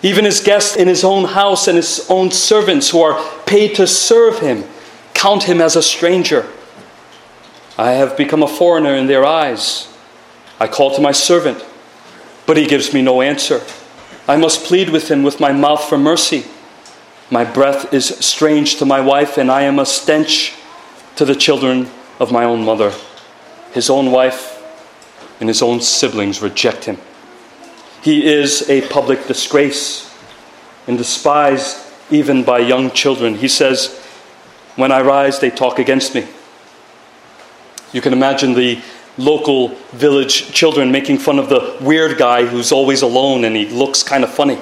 Even 0.02 0.26
his 0.26 0.40
guests 0.40 0.76
in 0.76 0.88
his 0.88 1.04
own 1.04 1.26
house 1.26 1.68
and 1.68 1.76
his 1.76 2.08
own 2.10 2.32
servants 2.32 2.90
who 2.90 3.02
are 3.02 3.24
paid 3.46 3.76
to 3.76 3.88
serve 3.88 4.40
him 4.40 4.64
count 5.14 5.44
him 5.44 5.60
as 5.60 5.76
a 5.76 5.82
stranger. 5.82 6.48
I 7.78 7.92
have 7.92 8.16
become 8.16 8.44
a 8.44 8.48
foreigner 8.48 8.96
in 8.96 9.08
their 9.08 9.26
eyes. 9.26 9.94
I 10.60 10.68
call 10.68 10.96
to 10.96 11.02
my 11.02 11.12
servant, 11.12 11.64
but 12.46 12.58
he 12.58 12.68
gives 12.68 12.94
me 12.94 13.02
no 13.02 13.22
answer. 13.22 13.62
I 14.28 14.36
must 14.36 14.66
plead 14.66 14.90
with 14.90 15.10
him 15.10 15.24
with 15.24 15.40
my 15.40 15.52
mouth 15.52 15.84
for 15.84 15.98
mercy. 15.98 16.46
My 17.30 17.44
breath 17.44 17.94
is 17.94 18.08
strange 18.20 18.78
to 18.78 18.86
my 18.86 19.02
wife, 19.02 19.38
and 19.38 19.52
I 19.52 19.64
am 19.64 19.80
a 19.80 19.86
stench 19.86 20.54
to 21.18 21.26
the 21.26 21.36
children 21.36 21.90
of 22.20 22.32
my 22.32 22.44
own 22.44 22.64
mother. 22.64 22.94
His 23.74 23.90
own 23.90 24.12
wife 24.12 24.54
and 25.40 25.50
his 25.50 25.62
own 25.62 25.82
siblings 25.82 26.42
reject 26.42 26.86
him. 26.86 26.98
He 28.02 28.26
is 28.26 28.70
a 28.70 28.88
public 28.88 29.28
disgrace 29.28 30.16
and 30.88 30.98
despised 30.98 31.78
even 32.10 32.44
by 32.44 32.60
young 32.60 32.92
children. 32.92 33.36
He 33.36 33.48
says, 33.48 34.00
When 34.76 34.92
I 34.92 35.02
rise, 35.02 35.40
they 35.40 35.50
talk 35.50 35.80
against 35.80 36.16
me. 36.16 36.28
You 37.92 38.02
can 38.02 38.14
imagine 38.14 38.54
the 38.54 38.82
local 39.18 39.70
village 39.92 40.52
children 40.52 40.92
making 40.92 41.18
fun 41.18 41.40
of 41.40 41.50
the 41.50 41.78
weird 41.82 42.18
guy 42.18 42.46
who's 42.46 42.72
always 42.72 43.02
alone 43.02 43.44
and 43.44 43.56
he 43.56 43.66
looks 43.66 44.04
kind 44.04 44.24
of 44.24 44.32
funny. 44.32 44.60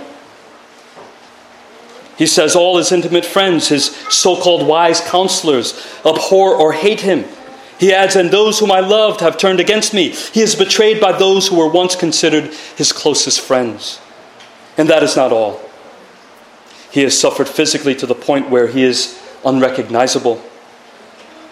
He 2.17 2.27
says 2.27 2.55
all 2.55 2.77
his 2.77 2.91
intimate 2.91 3.25
friends, 3.25 3.67
his 3.67 3.87
so 4.09 4.35
called 4.35 4.67
wise 4.67 5.01
counselors, 5.01 5.73
abhor 6.05 6.55
or 6.55 6.73
hate 6.73 7.01
him. 7.01 7.25
He 7.77 7.93
adds, 7.93 8.15
And 8.15 8.31
those 8.31 8.59
whom 8.59 8.71
I 8.71 8.79
loved 8.79 9.19
have 9.19 9.37
turned 9.37 9.59
against 9.59 9.93
me. 9.93 10.09
He 10.09 10.41
is 10.41 10.55
betrayed 10.55 11.01
by 11.01 11.11
those 11.11 11.47
who 11.47 11.57
were 11.57 11.69
once 11.69 11.95
considered 11.95 12.53
his 12.77 12.93
closest 12.93 13.41
friends. 13.41 13.99
And 14.77 14.89
that 14.89 15.03
is 15.03 15.15
not 15.15 15.31
all. 15.31 15.61
He 16.91 17.01
has 17.01 17.19
suffered 17.19 17.49
physically 17.49 17.95
to 17.95 18.05
the 18.05 18.15
point 18.15 18.49
where 18.49 18.67
he 18.67 18.83
is 18.83 19.21
unrecognizable. 19.43 20.41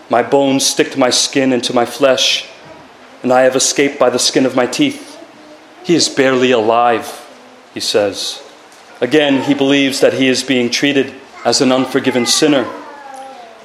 My 0.10 0.24
bones 0.24 0.66
stick 0.66 0.92
to 0.92 1.00
my 1.00 1.10
skin 1.10 1.52
and 1.52 1.64
to 1.66 1.74
my 1.74 1.86
flesh, 1.86 2.48
and 3.22 3.32
I 3.32 3.42
have 3.42 3.56
escaped 3.56 4.00
by 4.00 4.10
the 4.10 4.20
skin 4.20 4.46
of 4.46 4.56
my 4.56 4.66
teeth. 4.66 5.10
He 5.84 5.96
is 5.96 6.08
barely 6.08 6.52
alive, 6.52 7.28
he 7.74 7.80
says. 7.80 8.43
Again, 9.04 9.44
he 9.44 9.54
believes 9.54 10.00
that 10.00 10.14
he 10.14 10.30
is 10.30 10.44
being 10.44 10.70
treated 10.70 11.14
as 11.44 11.60
an 11.60 11.74
unforgiven 11.74 12.26
sinner. 12.26 12.66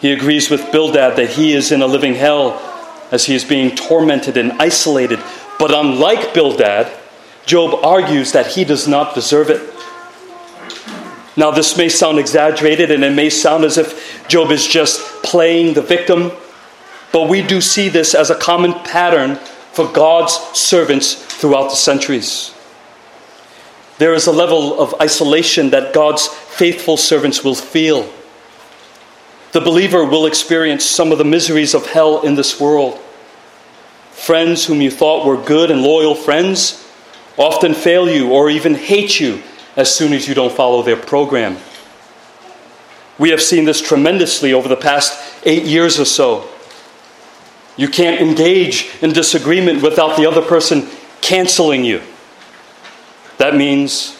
He 0.00 0.10
agrees 0.10 0.50
with 0.50 0.72
Bildad 0.72 1.14
that 1.14 1.30
he 1.30 1.52
is 1.52 1.70
in 1.70 1.80
a 1.80 1.86
living 1.86 2.14
hell 2.14 2.60
as 3.12 3.26
he 3.26 3.36
is 3.36 3.44
being 3.44 3.76
tormented 3.76 4.36
and 4.36 4.50
isolated. 4.60 5.20
But 5.60 5.72
unlike 5.72 6.34
Bildad, 6.34 6.90
Job 7.46 7.84
argues 7.84 8.32
that 8.32 8.48
he 8.48 8.64
does 8.64 8.88
not 8.88 9.14
deserve 9.14 9.48
it. 9.48 9.62
Now, 11.36 11.52
this 11.52 11.78
may 11.78 11.88
sound 11.88 12.18
exaggerated 12.18 12.90
and 12.90 13.04
it 13.04 13.12
may 13.12 13.30
sound 13.30 13.62
as 13.62 13.78
if 13.78 14.26
Job 14.26 14.50
is 14.50 14.66
just 14.66 15.00
playing 15.22 15.74
the 15.74 15.82
victim, 15.82 16.32
but 17.12 17.28
we 17.28 17.42
do 17.42 17.60
see 17.60 17.88
this 17.88 18.12
as 18.12 18.30
a 18.30 18.34
common 18.34 18.72
pattern 18.72 19.36
for 19.70 19.86
God's 19.86 20.32
servants 20.58 21.14
throughout 21.14 21.70
the 21.70 21.76
centuries. 21.76 22.57
There 23.98 24.14
is 24.14 24.26
a 24.26 24.32
level 24.32 24.80
of 24.80 24.94
isolation 25.00 25.70
that 25.70 25.92
God's 25.92 26.26
faithful 26.26 26.96
servants 26.96 27.42
will 27.42 27.56
feel. 27.56 28.10
The 29.52 29.60
believer 29.60 30.04
will 30.04 30.26
experience 30.26 30.84
some 30.84 31.10
of 31.10 31.18
the 31.18 31.24
miseries 31.24 31.74
of 31.74 31.86
hell 31.86 32.22
in 32.22 32.36
this 32.36 32.60
world. 32.60 32.98
Friends 34.12 34.66
whom 34.66 34.80
you 34.80 34.90
thought 34.90 35.26
were 35.26 35.36
good 35.36 35.70
and 35.70 35.82
loyal 35.82 36.14
friends 36.14 36.86
often 37.36 37.74
fail 37.74 38.08
you 38.08 38.30
or 38.30 38.50
even 38.50 38.74
hate 38.74 39.18
you 39.18 39.42
as 39.76 39.94
soon 39.94 40.12
as 40.12 40.28
you 40.28 40.34
don't 40.34 40.52
follow 40.52 40.82
their 40.82 40.96
program. 40.96 41.56
We 43.18 43.30
have 43.30 43.42
seen 43.42 43.64
this 43.64 43.80
tremendously 43.80 44.52
over 44.52 44.68
the 44.68 44.76
past 44.76 45.18
eight 45.44 45.64
years 45.64 45.98
or 45.98 46.04
so. 46.04 46.48
You 47.76 47.88
can't 47.88 48.20
engage 48.20 48.90
in 49.02 49.12
disagreement 49.12 49.82
without 49.82 50.16
the 50.16 50.26
other 50.26 50.42
person 50.42 50.88
canceling 51.20 51.84
you. 51.84 52.02
That 53.38 53.54
means 53.56 54.16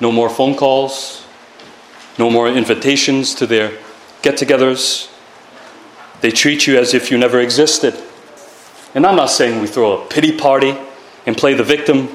no 0.00 0.10
more 0.10 0.28
phone 0.28 0.56
calls, 0.56 1.24
no 2.18 2.30
more 2.30 2.48
invitations 2.48 3.34
to 3.36 3.46
their 3.46 3.78
get 4.22 4.36
togethers. 4.36 5.12
They 6.22 6.30
treat 6.30 6.66
you 6.66 6.78
as 6.78 6.94
if 6.94 7.10
you 7.10 7.18
never 7.18 7.40
existed. 7.40 7.94
And 8.94 9.06
I'm 9.06 9.16
not 9.16 9.30
saying 9.30 9.60
we 9.60 9.66
throw 9.66 10.02
a 10.02 10.06
pity 10.06 10.36
party 10.36 10.76
and 11.26 11.36
play 11.36 11.52
the 11.52 11.62
victim, 11.62 12.08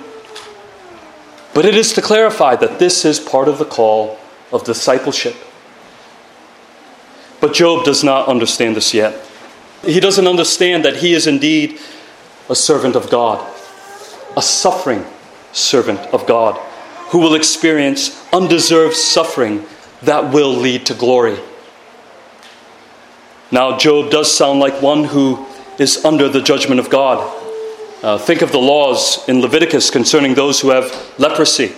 but 1.53 1.65
it 1.65 1.75
is 1.75 1.93
to 1.93 2.01
clarify 2.01 2.55
that 2.55 2.79
this 2.79 3.05
is 3.05 3.19
part 3.19 3.47
of 3.47 3.59
the 3.59 3.65
call 3.65 4.17
of 4.51 4.63
discipleship. 4.63 5.35
But 7.39 7.53
Job 7.53 7.85
does 7.85 8.03
not 8.03 8.27
understand 8.27 8.75
this 8.75 8.93
yet. 8.93 9.15
He 9.83 9.99
doesn't 9.99 10.27
understand 10.27 10.85
that 10.85 10.97
he 10.97 11.13
is 11.13 11.27
indeed 11.27 11.79
a 12.49 12.55
servant 12.55 12.95
of 12.95 13.09
God, 13.09 13.47
a 14.35 14.41
suffering 14.41 15.05
servant 15.53 15.99
of 16.13 16.25
God, 16.25 16.55
who 17.09 17.19
will 17.19 17.35
experience 17.35 18.25
undeserved 18.31 18.95
suffering 18.95 19.65
that 20.03 20.33
will 20.33 20.53
lead 20.53 20.85
to 20.87 20.93
glory. 20.93 21.37
Now, 23.51 23.77
Job 23.77 24.09
does 24.09 24.33
sound 24.33 24.59
like 24.59 24.81
one 24.81 25.03
who 25.03 25.45
is 25.77 26.03
under 26.05 26.29
the 26.29 26.41
judgment 26.41 26.79
of 26.79 26.89
God. 26.89 27.37
Uh, 28.01 28.17
think 28.17 28.41
of 28.41 28.51
the 28.51 28.59
laws 28.59 29.27
in 29.27 29.41
Leviticus 29.41 29.89
concerning 29.89 30.33
those 30.33 30.61
who 30.61 30.69
have 30.69 31.13
leprosy. 31.19 31.73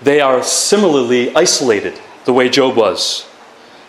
They 0.00 0.20
are 0.20 0.42
similarly 0.42 1.34
isolated, 1.34 2.00
the 2.24 2.32
way 2.32 2.48
Job 2.48 2.76
was. 2.76 3.26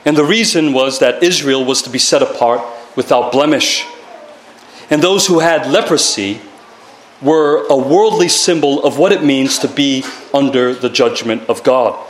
And 0.03 0.17
the 0.17 0.25
reason 0.25 0.73
was 0.73 0.99
that 0.99 1.23
Israel 1.23 1.63
was 1.63 1.81
to 1.83 1.89
be 1.89 1.99
set 1.99 2.21
apart 2.21 2.61
without 2.95 3.31
blemish. 3.31 3.85
And 4.89 5.01
those 5.01 5.27
who 5.27 5.39
had 5.39 5.71
leprosy 5.71 6.41
were 7.21 7.65
a 7.67 7.75
worldly 7.75 8.29
symbol 8.29 8.83
of 8.83 8.97
what 8.97 9.11
it 9.11 9.23
means 9.23 9.59
to 9.59 9.67
be 9.67 10.03
under 10.33 10.73
the 10.73 10.89
judgment 10.89 11.47
of 11.49 11.63
God. 11.63 12.07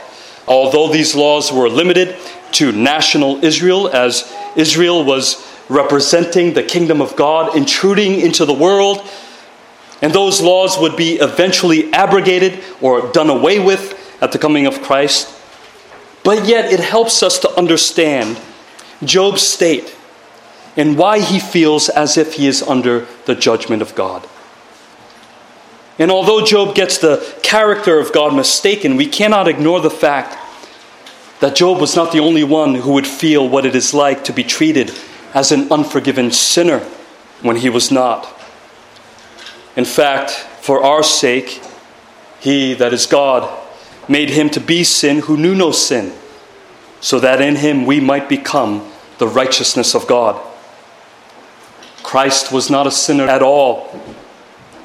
Although 0.48 0.88
these 0.88 1.14
laws 1.14 1.52
were 1.52 1.68
limited 1.68 2.16
to 2.52 2.72
national 2.72 3.44
Israel, 3.44 3.88
as 3.88 4.32
Israel 4.56 5.04
was 5.04 5.46
representing 5.68 6.54
the 6.54 6.62
kingdom 6.62 7.00
of 7.00 7.14
God 7.16 7.56
intruding 7.56 8.20
into 8.20 8.44
the 8.44 8.54
world, 8.54 9.06
and 10.00 10.12
those 10.12 10.40
laws 10.40 10.78
would 10.78 10.96
be 10.96 11.14
eventually 11.14 11.92
abrogated 11.92 12.62
or 12.80 13.12
done 13.12 13.30
away 13.30 13.58
with 13.58 13.98
at 14.20 14.32
the 14.32 14.38
coming 14.38 14.66
of 14.66 14.82
Christ. 14.82 15.32
But 16.24 16.46
yet, 16.46 16.72
it 16.72 16.80
helps 16.80 17.22
us 17.22 17.38
to 17.40 17.50
understand 17.56 18.40
Job's 19.04 19.42
state 19.42 19.94
and 20.76 20.96
why 20.96 21.20
he 21.20 21.38
feels 21.38 21.88
as 21.88 22.16
if 22.16 22.34
he 22.34 22.46
is 22.46 22.62
under 22.62 23.06
the 23.26 23.34
judgment 23.34 23.82
of 23.82 23.94
God. 23.94 24.26
And 25.98 26.10
although 26.10 26.44
Job 26.44 26.74
gets 26.74 26.98
the 26.98 27.38
character 27.42 27.98
of 27.98 28.12
God 28.12 28.34
mistaken, 28.34 28.96
we 28.96 29.06
cannot 29.06 29.48
ignore 29.48 29.80
the 29.80 29.90
fact 29.90 30.38
that 31.40 31.56
Job 31.56 31.80
was 31.80 31.96
not 31.96 32.12
the 32.12 32.20
only 32.20 32.44
one 32.44 32.76
who 32.76 32.92
would 32.92 33.06
feel 33.06 33.48
what 33.48 33.66
it 33.66 33.74
is 33.74 33.92
like 33.92 34.24
to 34.24 34.32
be 34.32 34.44
treated 34.44 34.92
as 35.34 35.52
an 35.52 35.70
unforgiven 35.72 36.30
sinner 36.30 36.78
when 37.42 37.56
he 37.56 37.68
was 37.68 37.90
not. 37.90 38.26
In 39.76 39.84
fact, 39.84 40.30
for 40.30 40.82
our 40.82 41.02
sake, 41.02 41.62
he, 42.40 42.74
that 42.74 42.92
is 42.92 43.06
God, 43.06 43.58
made 44.08 44.30
him 44.30 44.50
to 44.50 44.60
be 44.60 44.84
sin 44.84 45.20
who 45.20 45.36
knew 45.36 45.54
no 45.54 45.72
sin, 45.72 46.12
so 47.00 47.18
that 47.20 47.40
in 47.40 47.56
him 47.56 47.86
we 47.86 48.00
might 48.00 48.28
become 48.28 48.88
the 49.18 49.28
righteousness 49.28 49.94
of 49.94 50.06
God. 50.06 50.40
Christ 52.02 52.52
was 52.52 52.70
not 52.70 52.86
a 52.86 52.90
sinner 52.90 53.26
at 53.26 53.42
all, 53.42 53.88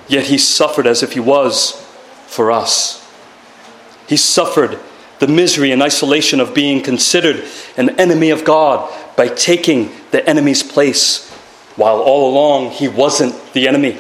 yet 0.08 0.26
he 0.26 0.38
suffered 0.38 0.88
as 0.88 1.04
if 1.04 1.14
he 1.14 1.20
was 1.20 1.72
for 2.28 2.52
us. 2.52 3.04
He 4.08 4.18
suffered 4.18 4.80
the 5.20 5.28
misery 5.28 5.72
and 5.72 5.82
isolation 5.82 6.40
of 6.40 6.54
being 6.54 6.82
considered 6.82 7.44
an 7.76 8.00
enemy 8.00 8.30
of 8.30 8.46
God 8.46 8.94
by 9.16 9.28
taking 9.28 9.92
the 10.12 10.28
enemy's 10.30 10.64
place, 10.64 11.30
while 11.76 12.00
all 12.00 12.32
along 12.32 12.72
he 12.72 12.88
wasn't 12.88 13.54
the 13.54 13.68
enemy. 13.68 13.98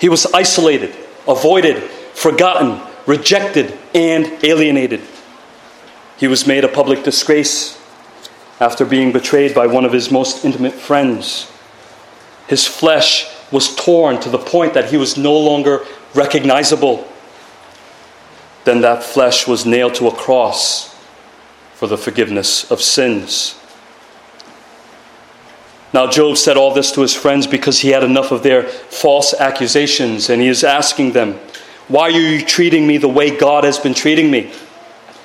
He 0.00 0.08
was 0.08 0.26
isolated, 0.26 0.94
avoided, 1.26 1.82
forgotten, 2.14 2.80
rejected, 3.06 3.76
and 3.94 4.26
alienated. 4.44 5.00
He 6.18 6.28
was 6.28 6.46
made 6.46 6.64
a 6.64 6.68
public 6.68 7.02
disgrace 7.02 7.80
after 8.60 8.84
being 8.84 9.12
betrayed 9.12 9.54
by 9.54 9.66
one 9.66 9.84
of 9.84 9.92
his 9.92 10.10
most 10.10 10.44
intimate 10.44 10.74
friends. 10.74 11.50
His 12.48 12.66
flesh 12.66 13.26
was 13.50 13.74
torn 13.74 14.20
to 14.20 14.28
the 14.28 14.38
point 14.38 14.74
that 14.74 14.90
he 14.90 14.96
was 14.96 15.16
no 15.16 15.36
longer 15.36 15.84
recognizable. 16.14 17.06
Then 18.64 18.80
that 18.82 19.02
flesh 19.02 19.46
was 19.46 19.64
nailed 19.64 19.94
to 19.96 20.08
a 20.08 20.14
cross 20.14 20.94
for 21.74 21.86
the 21.86 21.96
forgiveness 21.96 22.70
of 22.70 22.82
sins. 22.82 23.58
Now, 25.94 26.06
Job 26.06 26.36
said 26.36 26.56
all 26.56 26.74
this 26.74 26.92
to 26.92 27.00
his 27.00 27.14
friends 27.14 27.46
because 27.46 27.78
he 27.80 27.90
had 27.90 28.04
enough 28.04 28.30
of 28.30 28.42
their 28.42 28.64
false 28.64 29.32
accusations, 29.32 30.28
and 30.28 30.42
he 30.42 30.48
is 30.48 30.62
asking 30.62 31.12
them, 31.12 31.34
Why 31.88 32.02
are 32.02 32.10
you 32.10 32.44
treating 32.44 32.86
me 32.86 32.98
the 32.98 33.08
way 33.08 33.36
God 33.36 33.64
has 33.64 33.78
been 33.78 33.94
treating 33.94 34.30
me? 34.30 34.52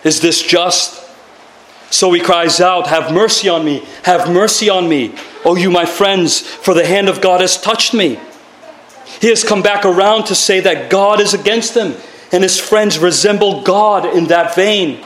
Is 0.06 0.22
this 0.22 0.42
just? 0.42 1.02
So 1.92 2.12
he 2.14 2.22
cries 2.22 2.62
out, 2.62 2.88
Have 2.88 3.14
mercy 3.14 3.50
on 3.50 3.66
me, 3.66 3.86
have 4.04 4.32
mercy 4.32 4.70
on 4.70 4.88
me, 4.88 5.16
O 5.46 5.56
you, 5.56 5.70
my 5.70 5.86
friends, 5.86 6.40
for 6.40 6.74
the 6.74 6.86
hand 6.86 7.10
of 7.10 7.22
God 7.22 7.42
has 7.42 7.60
touched 7.60 7.94
me. 7.94 8.20
He 9.20 9.28
has 9.30 9.44
come 9.44 9.62
back 9.62 9.86
around 9.86 10.26
to 10.26 10.36
say 10.36 10.60
that 10.62 10.90
God 10.90 11.20
is 11.20 11.34
against 11.34 11.76
him, 11.76 11.96
and 12.32 12.44
his 12.44 12.60
friends 12.60 13.00
resemble 13.00 13.62
God 13.62 14.06
in 14.06 14.26
that 14.26 14.56
vein. 14.56 15.04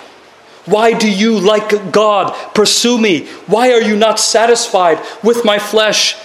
Why 0.65 0.93
do 0.93 1.09
you, 1.09 1.39
like 1.39 1.91
God, 1.91 2.33
pursue 2.53 2.97
me? 2.97 3.27
Why 3.47 3.71
are 3.71 3.81
you 3.81 3.95
not 3.95 4.19
satisfied 4.19 4.99
with 5.23 5.45
my 5.45 5.59
flesh? 5.59 6.17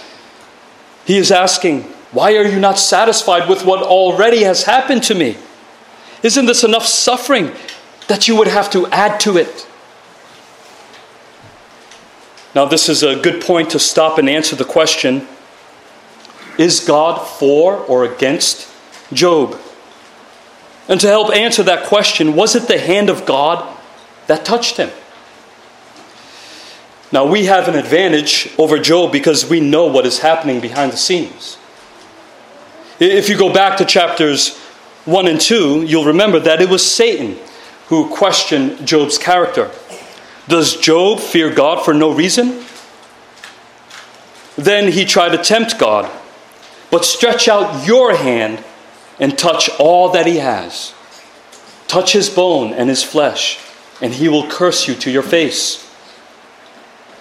He 1.05 1.17
is 1.17 1.31
asking, 1.31 1.83
Why 2.11 2.35
are 2.35 2.47
you 2.47 2.59
not 2.59 2.77
satisfied 2.77 3.49
with 3.49 3.65
what 3.65 3.81
already 3.81 4.43
has 4.43 4.63
happened 4.63 5.03
to 5.03 5.15
me? 5.15 5.37
Isn't 6.23 6.45
this 6.45 6.63
enough 6.63 6.85
suffering 6.85 7.51
that 8.07 8.27
you 8.27 8.35
would 8.35 8.47
have 8.47 8.69
to 8.71 8.87
add 8.87 9.19
to 9.21 9.37
it? 9.37 9.67
Now, 12.55 12.65
this 12.65 12.87
is 12.87 13.01
a 13.01 13.15
good 13.15 13.41
point 13.41 13.71
to 13.71 13.79
stop 13.79 14.17
and 14.17 14.29
answer 14.29 14.55
the 14.55 14.65
question 14.65 15.27
Is 16.57 16.79
God 16.79 17.25
for 17.25 17.77
or 17.77 18.05
against 18.05 18.69
Job? 19.11 19.59
And 20.87 20.99
to 20.99 21.07
help 21.07 21.33
answer 21.33 21.63
that 21.63 21.85
question, 21.85 22.35
was 22.35 22.55
it 22.55 22.67
the 22.67 22.77
hand 22.77 23.09
of 23.09 23.25
God 23.25 23.77
that 24.27 24.45
touched 24.45 24.77
him? 24.77 24.91
Now, 27.11 27.25
we 27.25 27.45
have 27.45 27.67
an 27.67 27.75
advantage 27.75 28.51
over 28.57 28.79
Job 28.79 29.11
because 29.11 29.47
we 29.47 29.59
know 29.59 29.85
what 29.85 30.05
is 30.05 30.19
happening 30.19 30.59
behind 30.59 30.91
the 30.91 30.97
scenes. 30.97 31.57
If 32.99 33.29
you 33.29 33.37
go 33.37 33.53
back 33.53 33.77
to 33.77 33.85
chapters 33.85 34.57
1 35.05 35.27
and 35.27 35.39
2, 35.39 35.83
you'll 35.83 36.05
remember 36.05 36.39
that 36.39 36.61
it 36.61 36.69
was 36.69 36.83
Satan 36.89 37.37
who 37.87 38.09
questioned 38.09 38.87
Job's 38.87 39.17
character. 39.17 39.69
Does 40.47 40.75
Job 40.75 41.19
fear 41.19 41.53
God 41.53 41.85
for 41.85 41.93
no 41.93 42.11
reason? 42.11 42.63
Then 44.55 44.91
he 44.91 45.05
tried 45.05 45.29
to 45.29 45.37
tempt 45.37 45.79
God, 45.79 46.11
but 46.91 47.05
stretch 47.05 47.47
out 47.47 47.87
your 47.87 48.15
hand 48.15 48.63
and 49.19 49.37
touch 49.37 49.69
all 49.79 50.09
that 50.09 50.27
he 50.27 50.37
has. 50.37 50.93
Touch 51.87 52.13
his 52.13 52.29
bone 52.29 52.73
and 52.73 52.89
his 52.89 53.03
flesh, 53.03 53.59
and 54.01 54.13
he 54.13 54.27
will 54.27 54.49
curse 54.49 54.87
you 54.87 54.95
to 54.95 55.11
your 55.11 55.23
face. 55.23 55.79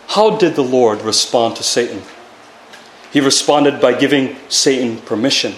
How 0.09 0.37
did 0.37 0.57
the 0.57 0.65
Lord 0.65 1.03
respond 1.03 1.57
to 1.57 1.63
Satan? 1.63 2.03
He 3.13 3.21
responded 3.21 3.81
by 3.81 3.99
giving 3.99 4.37
Satan 4.49 4.99
permission. 4.99 5.55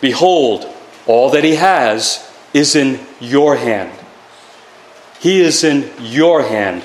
Behold, 0.00 0.66
all 1.06 1.30
that 1.30 1.44
he 1.44 1.54
has 1.56 2.30
is 2.52 2.74
in 2.74 3.00
your 3.20 3.56
hand. 3.56 3.99
He 5.20 5.42
is 5.42 5.62
in 5.64 5.90
your 6.00 6.42
hand, 6.42 6.82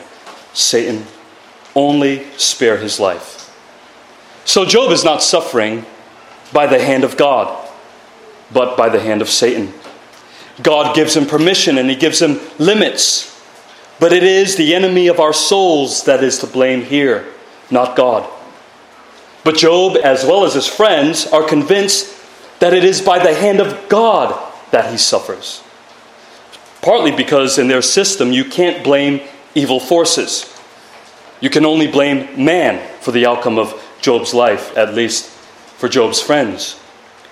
Satan. 0.54 1.06
Only 1.74 2.26
spare 2.38 2.78
his 2.78 3.00
life. 3.00 3.42
So 4.44 4.66
Job 4.66 4.92
is 4.92 5.06
not 5.06 5.24
suffering 5.24 5.86
by 6.52 6.68
the 6.68 6.80
hand 6.80 7.06
of 7.06 7.16
God, 7.16 7.70
but 8.52 8.78
by 8.78 8.90
the 8.90 9.00
hand 9.00 9.22
of 9.22 9.30
Satan. 9.30 9.74
God 10.62 10.96
gives 10.96 11.16
him 11.16 11.26
permission 11.26 11.78
and 11.78 11.90
he 11.90 11.96
gives 11.96 12.22
him 12.22 12.40
limits, 12.60 13.32
but 14.00 14.12
it 14.12 14.24
is 14.24 14.58
the 14.58 14.76
enemy 14.76 15.08
of 15.08 15.22
our 15.22 15.34
souls 15.34 16.04
that 16.04 16.24
is 16.24 16.40
to 16.40 16.48
blame 16.48 16.84
here, 16.84 17.26
not 17.72 17.96
God. 17.96 18.30
But 19.46 19.56
Job, 19.56 19.98
as 20.04 20.26
well 20.26 20.44
as 20.44 20.56
his 20.56 20.68
friends, 20.68 21.26
are 21.28 21.44
convinced 21.44 22.14
that 22.60 22.74
it 22.74 22.84
is 22.84 23.02
by 23.02 23.20
the 23.20 23.34
hand 23.34 23.62
of 23.62 23.88
God 23.88 24.54
that 24.72 24.92
he 24.92 24.98
suffers 24.98 25.65
partly 26.86 27.12
because 27.12 27.58
in 27.58 27.68
their 27.68 27.82
system 27.82 28.32
you 28.32 28.46
can't 28.46 28.84
blame 28.84 29.20
evil 29.56 29.80
forces. 29.80 30.56
You 31.42 31.50
can 31.50 31.66
only 31.66 31.88
blame 31.88 32.46
man 32.46 32.80
for 33.02 33.12
the 33.12 33.26
outcome 33.26 33.58
of 33.58 33.74
Job's 34.02 34.36
life, 34.36 34.78
at 34.78 34.94
least 34.94 35.26
for 35.26 35.90
Job's 35.90 36.22
friends. 36.22 36.80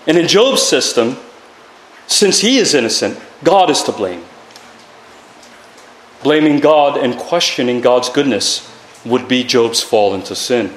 And 0.07 0.17
in 0.17 0.27
Job's 0.27 0.63
system, 0.63 1.17
since 2.07 2.39
he 2.39 2.57
is 2.57 2.73
innocent, 2.73 3.21
God 3.43 3.69
is 3.69 3.83
to 3.83 3.91
blame. 3.91 4.25
Blaming 6.23 6.59
God 6.59 6.97
and 6.97 7.15
questioning 7.15 7.79
God's 7.79 8.09
goodness 8.09 8.67
would 9.05 9.27
be 9.27 9.43
Job's 9.43 9.83
fall 9.83 10.15
into 10.15 10.35
sin. 10.35 10.73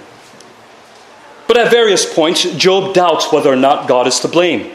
But 1.49 1.57
at 1.57 1.71
various 1.71 2.13
points, 2.13 2.43
Job 2.57 2.93
doubts 2.93 3.33
whether 3.33 3.51
or 3.51 3.57
not 3.57 3.89
God 3.89 4.07
is 4.07 4.21
to 4.21 4.29
blame. 4.29 4.73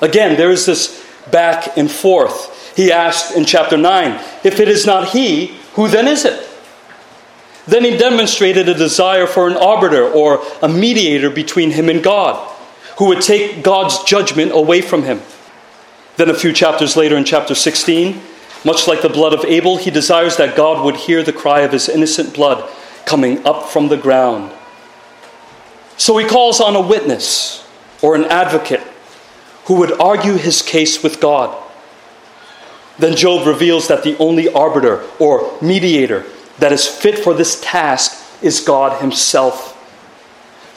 Again, 0.00 0.36
there 0.36 0.50
is 0.50 0.66
this 0.66 1.06
back 1.30 1.76
and 1.76 1.88
forth. 1.88 2.54
He 2.76 2.92
asked 2.92 3.34
in 3.34 3.46
chapter 3.46 3.78
9, 3.78 4.22
If 4.44 4.60
it 4.60 4.68
is 4.68 4.84
not 4.84 5.08
he, 5.08 5.56
who 5.72 5.88
then 5.88 6.06
is 6.06 6.26
it? 6.26 6.46
Then 7.66 7.84
he 7.84 7.96
demonstrated 7.96 8.68
a 8.68 8.74
desire 8.74 9.26
for 9.26 9.48
an 9.48 9.56
arbiter 9.56 10.06
or 10.06 10.44
a 10.60 10.68
mediator 10.68 11.30
between 11.30 11.70
him 11.70 11.88
and 11.88 12.04
God, 12.04 12.36
who 12.98 13.06
would 13.06 13.22
take 13.22 13.62
God's 13.62 14.04
judgment 14.04 14.52
away 14.52 14.82
from 14.82 15.04
him. 15.04 15.22
Then, 16.16 16.30
a 16.30 16.34
few 16.34 16.52
chapters 16.52 16.96
later, 16.96 17.16
in 17.16 17.24
chapter 17.24 17.54
16, 17.54 18.20
much 18.64 18.86
like 18.86 19.00
the 19.00 19.08
blood 19.08 19.32
of 19.32 19.44
Abel, 19.44 19.78
he 19.78 19.90
desires 19.90 20.36
that 20.36 20.56
God 20.56 20.84
would 20.84 20.96
hear 20.96 21.22
the 21.22 21.32
cry 21.32 21.60
of 21.60 21.72
his 21.72 21.88
innocent 21.88 22.34
blood 22.34 22.70
coming 23.06 23.44
up 23.46 23.70
from 23.70 23.88
the 23.88 23.96
ground. 23.96 24.52
So 25.96 26.16
he 26.18 26.26
calls 26.26 26.60
on 26.60 26.76
a 26.76 26.80
witness 26.80 27.66
or 28.02 28.14
an 28.14 28.24
advocate 28.24 28.82
who 29.64 29.76
would 29.76 29.98
argue 29.98 30.34
his 30.34 30.60
case 30.60 31.02
with 31.02 31.20
God. 31.20 31.62
Then 32.98 33.16
Job 33.16 33.46
reveals 33.46 33.88
that 33.88 34.02
the 34.02 34.16
only 34.18 34.48
arbiter 34.52 35.04
or 35.18 35.56
mediator 35.60 36.24
that 36.58 36.72
is 36.72 36.86
fit 36.86 37.18
for 37.18 37.34
this 37.34 37.60
task 37.60 38.42
is 38.42 38.60
God 38.60 39.00
Himself. 39.00 39.74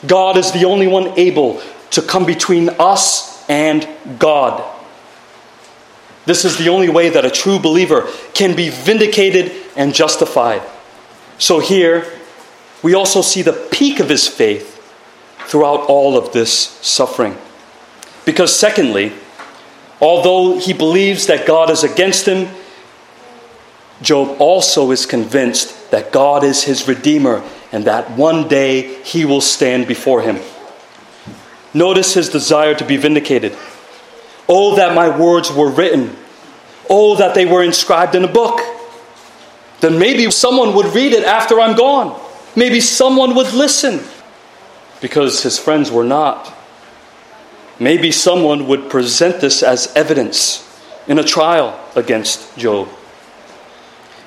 God 0.06 0.36
is 0.36 0.52
the 0.52 0.64
only 0.64 0.86
one 0.86 1.18
able 1.18 1.62
to 1.90 2.02
come 2.02 2.26
between 2.26 2.68
us 2.78 3.48
and 3.48 3.88
God. 4.18 4.64
This 6.26 6.44
is 6.44 6.58
the 6.58 6.68
only 6.68 6.88
way 6.88 7.08
that 7.08 7.24
a 7.24 7.30
true 7.30 7.58
believer 7.58 8.08
can 8.34 8.54
be 8.54 8.68
vindicated 8.68 9.52
and 9.74 9.94
justified. 9.94 10.62
So 11.38 11.58
here, 11.58 12.06
we 12.82 12.94
also 12.94 13.22
see 13.22 13.42
the 13.42 13.68
peak 13.72 14.00
of 14.00 14.08
his 14.08 14.28
faith 14.28 14.76
throughout 15.46 15.80
all 15.80 16.16
of 16.16 16.32
this 16.32 16.52
suffering. 16.52 17.36
Because, 18.24 18.54
secondly, 18.54 19.12
although 20.00 20.58
he 20.58 20.72
believes 20.72 21.26
that 21.26 21.46
God 21.46 21.70
is 21.70 21.84
against 21.84 22.26
him, 22.26 22.48
Job 24.02 24.36
also 24.40 24.90
is 24.90 25.06
convinced 25.06 25.90
that 25.90 26.12
God 26.12 26.42
is 26.44 26.64
his 26.64 26.88
Redeemer 26.88 27.42
and 27.72 27.84
that 27.84 28.10
one 28.12 28.48
day 28.48 29.02
he 29.02 29.24
will 29.24 29.40
stand 29.40 29.86
before 29.86 30.22
him. 30.22 30.40
Notice 31.72 32.14
his 32.14 32.28
desire 32.28 32.74
to 32.74 32.84
be 32.84 32.96
vindicated. 32.96 33.56
Oh, 34.48 34.76
that 34.76 34.94
my 34.94 35.16
words 35.16 35.52
were 35.52 35.70
written. 35.70 36.16
Oh, 36.88 37.16
that 37.16 37.34
they 37.34 37.46
were 37.46 37.62
inscribed 37.62 38.14
in 38.14 38.24
a 38.24 38.28
book. 38.28 38.60
Then 39.80 39.98
maybe 39.98 40.28
someone 40.30 40.74
would 40.74 40.94
read 40.94 41.12
it 41.12 41.24
after 41.24 41.60
I'm 41.60 41.76
gone. 41.76 42.20
Maybe 42.56 42.80
someone 42.80 43.34
would 43.36 43.52
listen. 43.52 44.00
Because 45.00 45.42
his 45.42 45.58
friends 45.58 45.90
were 45.90 46.04
not. 46.04 46.52
Maybe 47.80 48.12
someone 48.12 48.68
would 48.68 48.90
present 48.90 49.40
this 49.40 49.62
as 49.62 49.92
evidence 49.96 50.66
in 51.08 51.18
a 51.18 51.24
trial 51.24 51.80
against 51.96 52.56
Job. 52.56 52.88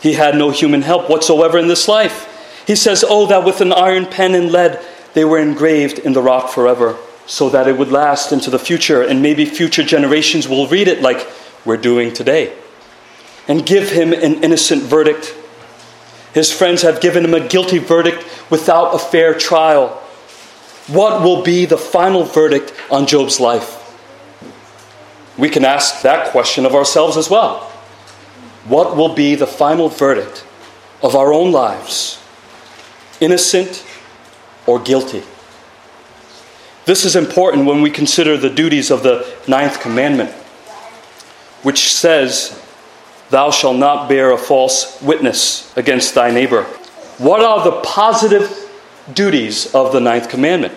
He 0.02 0.14
had 0.14 0.36
no 0.36 0.50
human 0.50 0.82
help 0.82 1.10
whatsoever 1.10 1.58
in 1.58 1.68
this 1.68 1.88
life. 1.88 2.30
He 2.68 2.76
says, 2.76 3.06
Oh, 3.08 3.26
that 3.28 3.46
with 3.46 3.62
an 3.62 3.72
iron 3.72 4.06
pen 4.06 4.36
and 4.36 4.52
lead 4.52 4.84
they 5.14 5.24
were 5.24 5.40
engraved 5.40 6.00
in 6.00 6.14
the 6.14 6.22
rock 6.22 6.50
forever, 6.50 6.98
so 7.26 7.50
that 7.50 7.68
it 7.68 7.78
would 7.78 7.92
last 7.92 8.32
into 8.32 8.50
the 8.50 8.60
future, 8.60 9.02
and 9.02 9.22
maybe 9.22 9.46
future 9.46 9.84
generations 9.84 10.48
will 10.48 10.68
read 10.68 10.88
it 10.88 11.02
like 11.02 11.28
we're 11.64 11.78
doing 11.78 12.14
today, 12.14 12.54
and 13.48 13.66
give 13.66 13.92
him 13.92 14.12
an 14.12 14.44
innocent 14.44 14.84
verdict. 14.84 15.36
His 16.34 16.52
friends 16.52 16.82
have 16.82 17.00
given 17.00 17.24
him 17.24 17.34
a 17.34 17.48
guilty 17.48 17.78
verdict 17.78 18.26
without 18.50 18.96
a 18.96 19.00
fair 19.00 19.36
trial. 19.36 20.03
What 20.88 21.22
will 21.22 21.44
be 21.44 21.66
the 21.66 21.78
final 21.78 22.24
verdict 22.24 22.74
on 22.92 23.08
Job's 23.08 23.40
life? 23.40 23.80
We 25.38 25.50
can 25.50 25.66
ask 25.66 26.02
that 26.02 26.32
question 26.32 26.66
of 26.66 26.76
ourselves 26.76 27.18
as 27.18 27.30
well 27.30 27.70
what 28.66 28.96
will 28.96 29.14
be 29.14 29.36
the 29.36 29.48
final 29.48 29.90
verdict 29.90 30.46
of 31.02 31.16
our 31.16 31.34
own 31.34 31.52
lives 31.52 32.20
innocent 33.20 33.86
or 34.66 34.80
guilty? 34.80 35.24
This 36.86 37.06
is 37.06 37.16
important 37.16 37.66
when 37.66 37.82
we 37.82 37.90
consider 37.90 38.38
the 38.38 38.50
duties 38.50 38.92
of 38.92 39.04
the 39.04 39.26
ninth 39.48 39.80
commandment, 39.80 40.32
which 41.62 41.94
says, 41.94 42.62
Thou 43.30 43.52
shalt 43.52 43.78
not 43.78 44.10
bear 44.10 44.32
a 44.32 44.38
false 44.38 45.02
witness 45.02 45.76
against 45.78 46.14
thy 46.14 46.32
neighbor. 46.32 46.64
What 47.18 47.42
are 47.42 47.64
the 47.64 47.82
positive 47.82 48.63
duties 49.12 49.74
of 49.74 49.92
the 49.92 50.00
ninth 50.00 50.30
commandment? 50.30 50.74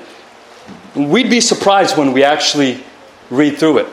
We'd 0.95 1.31
be 1.31 1.41
surprised 1.41 1.97
when 1.97 2.13
we 2.13 2.25
actually 2.25 2.83
read 3.31 3.59
through 3.59 3.79
it. 3.79 3.89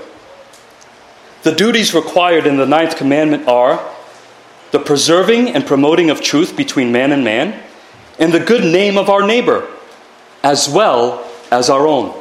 The 1.43 1.51
duties 1.51 1.93
required 1.93 2.47
in 2.47 2.57
the 2.57 2.65
ninth 2.65 2.95
commandment 2.95 3.47
are 3.47 3.83
the 4.71 4.79
preserving 4.79 5.49
and 5.49 5.65
promoting 5.65 6.09
of 6.09 6.21
truth 6.21 6.57
between 6.57 6.91
man 6.91 7.11
and 7.11 7.23
man, 7.23 7.61
and 8.17 8.33
the 8.33 8.39
good 8.39 8.63
name 8.63 8.97
of 8.97 9.09
our 9.09 9.25
neighbor, 9.25 9.67
as 10.41 10.67
well 10.67 11.29
as 11.51 11.69
our 11.69 11.85
own. 11.85 12.19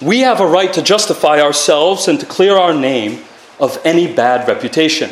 We 0.00 0.20
have 0.20 0.40
a 0.40 0.46
right 0.46 0.72
to 0.72 0.82
justify 0.82 1.42
ourselves 1.42 2.08
and 2.08 2.18
to 2.20 2.26
clear 2.26 2.56
our 2.56 2.72
name 2.72 3.22
of 3.58 3.78
any 3.84 4.10
bad 4.10 4.48
reputation. 4.48 5.10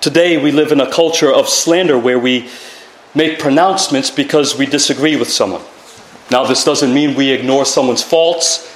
Today, 0.00 0.36
we 0.42 0.50
live 0.50 0.72
in 0.72 0.80
a 0.80 0.90
culture 0.90 1.32
of 1.32 1.48
slander 1.48 1.96
where 1.96 2.18
we 2.18 2.48
make 3.14 3.38
pronouncements 3.38 4.10
because 4.10 4.56
we 4.56 4.66
disagree 4.66 5.16
with 5.16 5.30
someone. 5.30 5.62
Now, 6.30 6.44
this 6.44 6.64
doesn't 6.64 6.92
mean 6.92 7.14
we 7.14 7.30
ignore 7.30 7.64
someone's 7.64 8.02
faults 8.02 8.70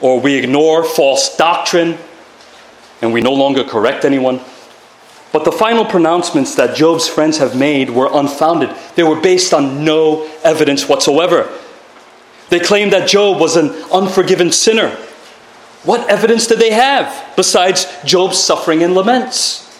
or 0.00 0.20
we 0.20 0.34
ignore 0.34 0.84
false 0.84 1.36
doctrine 1.36 1.98
and 3.00 3.12
we 3.12 3.20
no 3.20 3.32
longer 3.32 3.64
correct 3.64 4.04
anyone. 4.04 4.40
But 5.32 5.44
the 5.44 5.52
final 5.52 5.84
pronouncements 5.84 6.54
that 6.56 6.76
Job's 6.76 7.08
friends 7.08 7.38
have 7.38 7.56
made 7.56 7.88
were 7.88 8.10
unfounded. 8.12 8.70
They 8.94 9.02
were 9.02 9.20
based 9.20 9.54
on 9.54 9.84
no 9.84 10.30
evidence 10.44 10.88
whatsoever. 10.88 11.50
They 12.50 12.60
claimed 12.60 12.92
that 12.92 13.08
Job 13.08 13.40
was 13.40 13.56
an 13.56 13.70
unforgiven 13.90 14.52
sinner. 14.52 14.90
What 15.84 16.08
evidence 16.08 16.46
did 16.46 16.58
they 16.58 16.70
have 16.70 17.32
besides 17.34 17.86
Job's 18.04 18.38
suffering 18.38 18.82
and 18.82 18.94
laments? 18.94 19.71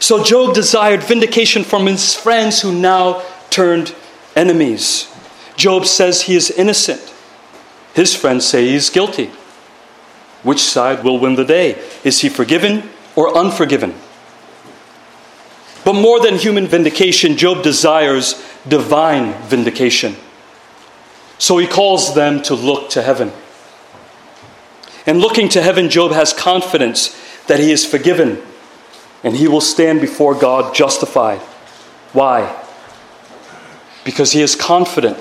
So 0.00 0.24
Job 0.24 0.54
desired 0.54 1.02
vindication 1.02 1.62
from 1.62 1.86
his 1.86 2.14
friends 2.14 2.62
who 2.62 2.72
now 2.72 3.22
turned 3.50 3.94
enemies. 4.34 5.12
Job 5.56 5.84
says 5.84 6.22
he 6.22 6.34
is 6.34 6.50
innocent. 6.50 7.14
His 7.94 8.16
friends 8.16 8.46
say 8.46 8.66
he 8.66 8.74
is 8.74 8.88
guilty. 8.88 9.30
Which 10.42 10.62
side 10.62 11.04
will 11.04 11.18
win 11.18 11.34
the 11.34 11.44
day? 11.44 11.78
Is 12.02 12.22
he 12.22 12.30
forgiven 12.30 12.88
or 13.14 13.36
unforgiven? 13.36 13.94
But 15.84 15.92
more 15.92 16.18
than 16.18 16.36
human 16.36 16.66
vindication, 16.66 17.36
Job 17.36 17.62
desires 17.62 18.42
divine 18.66 19.34
vindication. 19.48 20.16
So 21.36 21.58
he 21.58 21.66
calls 21.66 22.14
them 22.14 22.40
to 22.42 22.54
look 22.54 22.88
to 22.90 23.02
heaven. 23.02 23.32
And 25.06 25.20
looking 25.20 25.50
to 25.50 25.62
heaven, 25.62 25.90
Job 25.90 26.12
has 26.12 26.32
confidence 26.32 27.14
that 27.48 27.60
he 27.60 27.70
is 27.70 27.84
forgiven 27.84 28.42
and 29.22 29.36
he 29.36 29.48
will 29.48 29.60
stand 29.60 30.00
before 30.00 30.34
God 30.34 30.74
justified. 30.74 31.40
Why? 32.12 32.62
Because 34.04 34.32
he 34.32 34.40
is 34.40 34.56
confident 34.56 35.18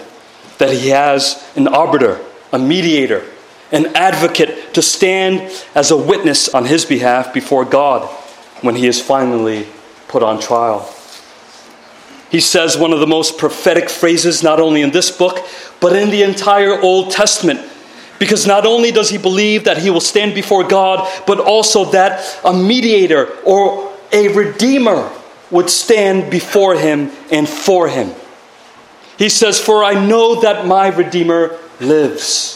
that 0.58 0.72
he 0.72 0.90
has 0.90 1.44
an 1.56 1.68
arbiter, 1.68 2.20
a 2.52 2.60
mediator, 2.60 3.24
an 3.72 3.88
advocate 3.96 4.74
to 4.74 4.82
stand 4.82 5.52
as 5.76 5.92
a 5.92 5.98
witness 5.98 6.54
on 6.54 6.66
his 6.66 6.86
behalf 6.86 7.34
before 7.34 7.66
God 7.66 8.08
when 8.62 8.76
he 8.76 8.88
is 8.88 9.02
finally 9.02 9.68
put 10.08 10.24
on 10.24 10.40
trial. 10.40 10.94
He 12.30 12.40
says 12.40 12.78
one 12.78 12.94
of 12.94 13.00
the 13.00 13.08
most 13.08 13.38
prophetic 13.38 13.90
phrases, 13.90 14.44
not 14.44 14.60
only 14.60 14.82
in 14.82 14.92
this 14.92 15.10
book, 15.10 15.46
but 15.80 15.96
in 15.96 16.10
the 16.10 16.24
entire 16.24 16.80
Old 16.80 17.12
Testament. 17.12 17.60
Because 18.20 18.46
not 18.46 18.66
only 18.66 18.92
does 18.92 19.10
he 19.10 19.18
believe 19.18 19.64
that 19.64 19.78
he 19.78 19.90
will 19.90 20.02
stand 20.02 20.36
before 20.36 20.68
God, 20.68 21.08
but 21.26 21.40
also 21.40 21.86
that 21.92 22.40
a 22.44 22.54
mediator 22.54 23.30
or 23.44 23.89
a 24.12 24.28
redeemer 24.30 25.12
would 25.52 25.70
stand 25.70 26.32
before 26.32 26.76
him 26.76 27.12
and 27.32 27.48
for 27.48 27.88
him. 27.88 28.14
He 29.18 29.30
says, 29.30 29.60
For 29.60 29.84
I 29.84 29.94
know 29.94 30.42
that 30.42 30.66
my 30.66 30.88
redeemer 30.88 31.58
lives. 31.80 32.56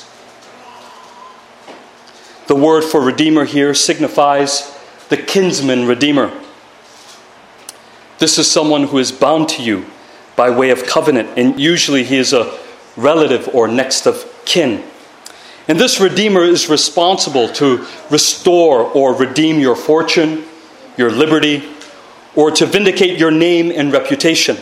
The 2.47 2.55
word 2.55 2.83
for 2.83 3.01
redeemer 3.01 3.45
here 3.45 3.73
signifies 3.73 4.77
the 5.09 5.17
kinsman 5.17 5.87
redeemer. 5.87 6.31
This 8.19 8.37
is 8.37 8.49
someone 8.49 8.83
who 8.83 8.99
is 8.99 9.11
bound 9.11 9.49
to 9.49 9.63
you, 9.63 9.85
by 10.35 10.49
way 10.49 10.69
of 10.69 10.85
covenant, 10.85 11.29
and 11.37 11.59
usually 11.59 12.03
he 12.03 12.17
is 12.17 12.31
a 12.33 12.57
relative 12.95 13.49
or 13.53 13.67
next 13.67 14.05
of 14.05 14.31
kin. 14.45 14.83
And 15.67 15.79
this 15.79 15.99
Redeemer 15.99 16.43
is 16.43 16.69
responsible 16.69 17.47
to 17.53 17.85
restore 18.09 18.81
or 18.81 19.13
redeem 19.15 19.59
your 19.59 19.75
fortune, 19.75 20.45
your 20.97 21.11
liberty, 21.11 21.63
or 22.35 22.51
to 22.51 22.65
vindicate 22.65 23.19
your 23.19 23.31
name 23.31 23.71
and 23.71 23.91
reputation. 23.91 24.57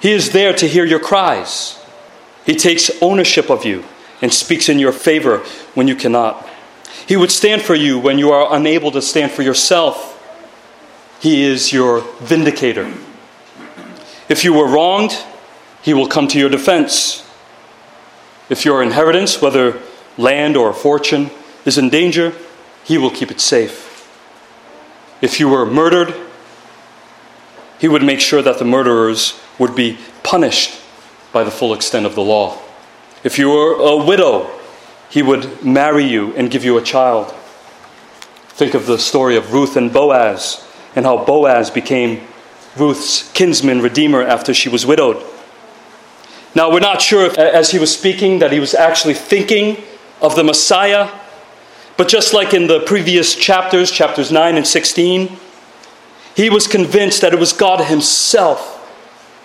He 0.00 0.12
is 0.12 0.30
there 0.30 0.52
to 0.54 0.68
hear 0.68 0.84
your 0.84 1.00
cries. 1.00 1.82
He 2.44 2.54
takes 2.54 2.90
ownership 3.02 3.50
of 3.50 3.64
you 3.64 3.84
and 4.22 4.32
speaks 4.32 4.68
in 4.68 4.78
your 4.78 4.92
favor 4.92 5.38
when 5.74 5.88
you 5.88 5.96
cannot. 5.96 6.48
He 7.06 7.16
would 7.16 7.30
stand 7.30 7.62
for 7.62 7.74
you 7.74 7.98
when 7.98 8.18
you 8.18 8.30
are 8.30 8.54
unable 8.54 8.90
to 8.92 9.02
stand 9.02 9.32
for 9.32 9.42
yourself. 9.42 10.12
He 11.20 11.42
is 11.42 11.72
your 11.72 12.00
vindicator. 12.20 12.92
If 14.28 14.44
you 14.44 14.52
were 14.52 14.66
wronged, 14.66 15.16
he 15.82 15.94
will 15.94 16.08
come 16.08 16.28
to 16.28 16.38
your 16.38 16.48
defense. 16.48 17.28
If 18.48 18.64
your 18.64 18.82
inheritance, 18.82 19.40
whether 19.40 19.80
land 20.16 20.56
or 20.56 20.72
fortune, 20.72 21.30
is 21.64 21.78
in 21.78 21.90
danger, 21.90 22.32
he 22.84 22.98
will 22.98 23.10
keep 23.10 23.30
it 23.30 23.40
safe. 23.40 23.85
If 25.26 25.40
you 25.40 25.48
were 25.48 25.66
murdered, 25.66 26.14
he 27.80 27.88
would 27.88 28.04
make 28.04 28.20
sure 28.20 28.42
that 28.42 28.60
the 28.60 28.64
murderers 28.64 29.36
would 29.58 29.74
be 29.74 29.98
punished 30.22 30.80
by 31.32 31.42
the 31.42 31.50
full 31.50 31.74
extent 31.74 32.06
of 32.06 32.14
the 32.14 32.22
law. 32.22 32.62
If 33.24 33.36
you 33.36 33.50
were 33.50 33.72
a 33.74 33.96
widow, 33.96 34.48
he 35.10 35.22
would 35.22 35.64
marry 35.64 36.04
you 36.04 36.32
and 36.36 36.48
give 36.48 36.64
you 36.64 36.78
a 36.78 36.80
child. 36.80 37.34
Think 38.50 38.74
of 38.74 38.86
the 38.86 39.00
story 39.00 39.34
of 39.34 39.52
Ruth 39.52 39.76
and 39.76 39.92
Boaz 39.92 40.64
and 40.94 41.04
how 41.04 41.24
Boaz 41.24 41.70
became 41.70 42.24
Ruth's 42.76 43.28
kinsman 43.32 43.80
redeemer 43.80 44.22
after 44.22 44.54
she 44.54 44.68
was 44.68 44.86
widowed. 44.86 45.20
Now, 46.54 46.70
we're 46.70 46.78
not 46.78 47.02
sure 47.02 47.26
if, 47.26 47.36
as 47.36 47.72
he 47.72 47.80
was 47.80 47.92
speaking, 47.92 48.38
that 48.38 48.52
he 48.52 48.60
was 48.60 48.74
actually 48.74 49.14
thinking 49.14 49.82
of 50.22 50.36
the 50.36 50.44
Messiah, 50.44 51.10
but 51.96 52.08
just 52.08 52.34
like 52.34 52.52
in 52.52 52.66
the 52.66 52.80
previous 52.80 53.34
chapters, 53.34 53.90
chapters 53.90 54.30
9 54.30 54.56
and 54.56 54.66
16, 54.66 55.36
he 56.34 56.50
was 56.50 56.66
convinced 56.66 57.22
that 57.22 57.32
it 57.32 57.38
was 57.38 57.52
God 57.52 57.84
Himself 57.86 58.74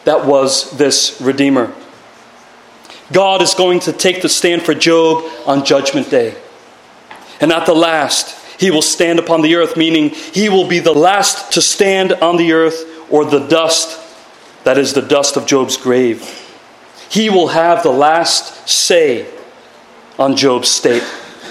that 0.04 0.26
was 0.26 0.72
this 0.78 1.20
Redeemer. 1.22 1.74
God 3.12 3.42
is 3.42 3.54
going 3.54 3.80
to 3.82 3.94
take 3.94 4.22
the 4.22 4.30
stand 4.30 4.64
for 4.64 4.74
Job 4.74 5.24
on 5.46 5.66
Judgment 5.66 6.10
Day. 6.10 6.36
And 7.40 7.52
at 7.52 7.66
the 7.66 7.74
last, 7.74 8.38
he 8.60 8.72
will 8.72 8.82
stand 8.82 9.20
upon 9.20 9.42
the 9.42 9.56
earth, 9.56 9.76
meaning 9.76 10.10
he 10.10 10.50
will 10.50 10.68
be 10.68 10.80
the 10.80 10.94
last 10.94 11.52
to 11.54 11.62
stand 11.62 12.14
on 12.14 12.38
the 12.38 12.54
earth 12.54 12.86
or 13.10 13.26
the 13.26 13.48
dust 13.48 14.00
that 14.64 14.78
is 14.78 14.94
the 14.94 15.02
dust 15.02 15.38
of 15.38 15.46
Job's 15.46 15.78
grave. 15.78 16.38
He 17.10 17.30
will 17.30 17.50
have 17.50 17.84
the 17.84 17.92
last 17.92 18.70
say 18.70 19.28
on 20.20 20.36
Job's 20.36 20.70
state. 20.70 21.04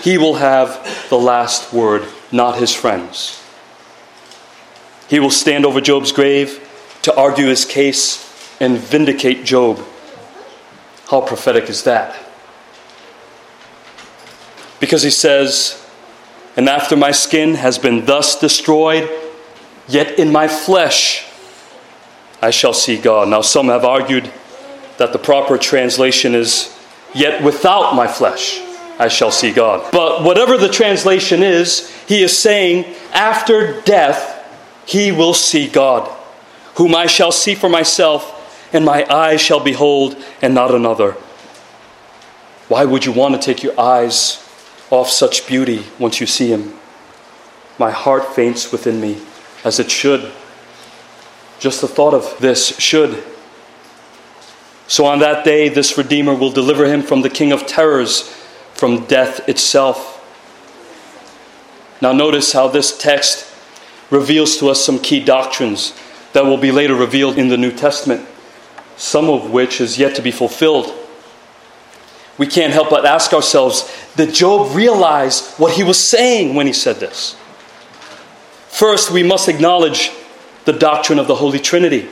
He 0.02 0.16
will 0.16 0.34
have 0.34 1.06
the 1.10 1.18
last 1.18 1.72
word, 1.72 2.06
not 2.32 2.58
his 2.58 2.74
friends. 2.74 3.42
He 5.08 5.20
will 5.20 5.30
stand 5.30 5.66
over 5.66 5.80
Job's 5.80 6.12
grave 6.12 6.66
to 7.02 7.14
argue 7.14 7.46
his 7.46 7.64
case 7.64 8.56
and 8.60 8.78
vindicate 8.78 9.44
Job. 9.44 9.84
How 11.10 11.20
prophetic 11.20 11.68
is 11.68 11.82
that? 11.84 12.16
Because 14.78 15.02
he 15.02 15.10
says, 15.10 15.86
And 16.56 16.68
after 16.68 16.96
my 16.96 17.10
skin 17.10 17.54
has 17.56 17.78
been 17.78 18.06
thus 18.06 18.38
destroyed, 18.38 19.10
yet 19.88 20.18
in 20.18 20.32
my 20.32 20.48
flesh 20.48 21.26
I 22.40 22.50
shall 22.50 22.72
see 22.72 22.98
God. 22.98 23.28
Now, 23.28 23.42
some 23.42 23.66
have 23.66 23.84
argued 23.84 24.32
that 24.96 25.12
the 25.12 25.18
proper 25.18 25.58
translation 25.58 26.34
is, 26.34 26.74
Yet 27.12 27.42
without 27.42 27.94
my 27.94 28.06
flesh 28.06 28.60
I 29.00 29.08
shall 29.08 29.32
see 29.32 29.50
God. 29.50 29.90
But 29.90 30.22
whatever 30.22 30.56
the 30.56 30.68
translation 30.68 31.42
is, 31.42 31.90
he 32.06 32.22
is 32.22 32.36
saying, 32.38 32.94
After 33.12 33.80
death 33.80 34.36
he 34.86 35.10
will 35.10 35.34
see 35.34 35.66
God, 35.66 36.08
whom 36.76 36.94
I 36.94 37.06
shall 37.06 37.32
see 37.32 37.54
for 37.56 37.68
myself 37.68 38.36
and 38.72 38.84
my 38.84 39.04
eyes 39.12 39.40
shall 39.40 39.60
behold, 39.60 40.16
and 40.40 40.54
not 40.54 40.74
another. 40.74 41.12
Why 42.68 42.84
would 42.84 43.04
you 43.04 43.12
want 43.12 43.34
to 43.34 43.40
take 43.40 43.62
your 43.62 43.78
eyes 43.78 44.46
off 44.90 45.10
such 45.10 45.46
beauty 45.46 45.84
once 45.98 46.20
you 46.20 46.26
see 46.26 46.48
him? 46.52 46.74
My 47.78 47.90
heart 47.90 48.34
faints 48.34 48.70
within 48.70 49.00
me, 49.00 49.20
as 49.64 49.80
it 49.80 49.90
should. 49.90 50.30
Just 51.58 51.80
the 51.80 51.88
thought 51.88 52.14
of 52.14 52.38
this 52.38 52.78
should. 52.78 53.24
So 54.86 55.04
on 55.04 55.18
that 55.20 55.44
day, 55.44 55.68
this 55.68 55.96
Redeemer 55.98 56.34
will 56.34 56.52
deliver 56.52 56.86
him 56.86 57.02
from 57.02 57.22
the 57.22 57.30
king 57.30 57.52
of 57.52 57.66
terrors, 57.66 58.34
from 58.80 59.04
death 59.04 59.48
itself. 59.48 60.16
Now, 62.02 62.12
notice 62.12 62.52
how 62.52 62.66
this 62.66 62.96
text 62.96 63.46
reveals 64.10 64.56
to 64.56 64.70
us 64.70 64.84
some 64.84 64.98
key 64.98 65.22
doctrines 65.22 65.94
that 66.32 66.44
will 66.44 66.56
be 66.56 66.72
later 66.72 66.94
revealed 66.94 67.38
in 67.38 67.48
the 67.48 67.56
New 67.56 67.70
Testament 67.70 68.26
some 69.00 69.30
of 69.30 69.50
which 69.50 69.80
is 69.80 69.98
yet 69.98 70.14
to 70.14 70.20
be 70.20 70.30
fulfilled. 70.30 70.94
We 72.36 72.46
can't 72.46 72.72
help 72.72 72.90
but 72.90 73.06
ask 73.06 73.32
ourselves 73.32 73.90
did 74.14 74.34
Job 74.34 74.76
realize 74.76 75.54
what 75.54 75.74
he 75.74 75.82
was 75.82 75.98
saying 75.98 76.54
when 76.54 76.66
he 76.66 76.72
said 76.74 76.96
this? 76.96 77.34
First, 78.68 79.10
we 79.10 79.22
must 79.22 79.48
acknowledge 79.48 80.10
the 80.66 80.72
doctrine 80.74 81.18
of 81.18 81.28
the 81.28 81.36
Holy 81.36 81.58
Trinity. 81.58 82.08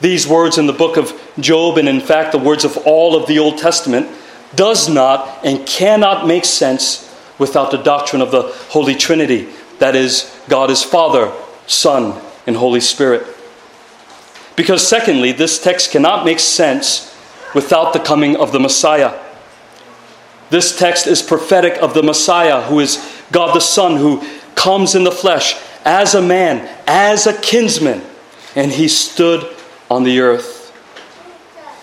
These 0.00 0.26
words 0.26 0.58
in 0.58 0.66
the 0.66 0.72
book 0.72 0.98
of 0.98 1.18
Job, 1.40 1.78
and 1.78 1.88
in 1.88 2.00
fact 2.00 2.32
the 2.32 2.38
words 2.38 2.64
of 2.64 2.76
all 2.78 3.16
of 3.16 3.26
the 3.26 3.38
Old 3.38 3.56
Testament, 3.56 4.06
does 4.56 4.88
not 4.88 5.44
and 5.44 5.66
cannot 5.66 6.26
make 6.26 6.44
sense 6.44 7.14
without 7.38 7.70
the 7.70 7.78
doctrine 7.78 8.22
of 8.22 8.30
the 8.30 8.42
Holy 8.68 8.94
Trinity. 8.94 9.48
That 9.78 9.96
is, 9.96 10.34
God 10.48 10.70
is 10.70 10.82
Father, 10.82 11.32
Son, 11.66 12.20
and 12.46 12.56
Holy 12.56 12.80
Spirit. 12.80 13.26
Because, 14.56 14.86
secondly, 14.86 15.32
this 15.32 15.60
text 15.60 15.90
cannot 15.90 16.24
make 16.24 16.38
sense 16.38 17.14
without 17.54 17.92
the 17.92 17.98
coming 17.98 18.36
of 18.36 18.52
the 18.52 18.60
Messiah. 18.60 19.18
This 20.50 20.76
text 20.78 21.06
is 21.06 21.22
prophetic 21.22 21.82
of 21.82 21.94
the 21.94 22.02
Messiah, 22.02 22.62
who 22.62 22.80
is 22.80 23.22
God 23.32 23.54
the 23.54 23.60
Son, 23.60 23.96
who 23.96 24.22
comes 24.54 24.94
in 24.94 25.04
the 25.04 25.10
flesh 25.10 25.56
as 25.84 26.14
a 26.14 26.22
man, 26.22 26.68
as 26.86 27.26
a 27.26 27.38
kinsman, 27.40 28.02
and 28.54 28.72
he 28.72 28.86
stood 28.88 29.56
on 29.90 30.04
the 30.04 30.20
earth. 30.20 30.72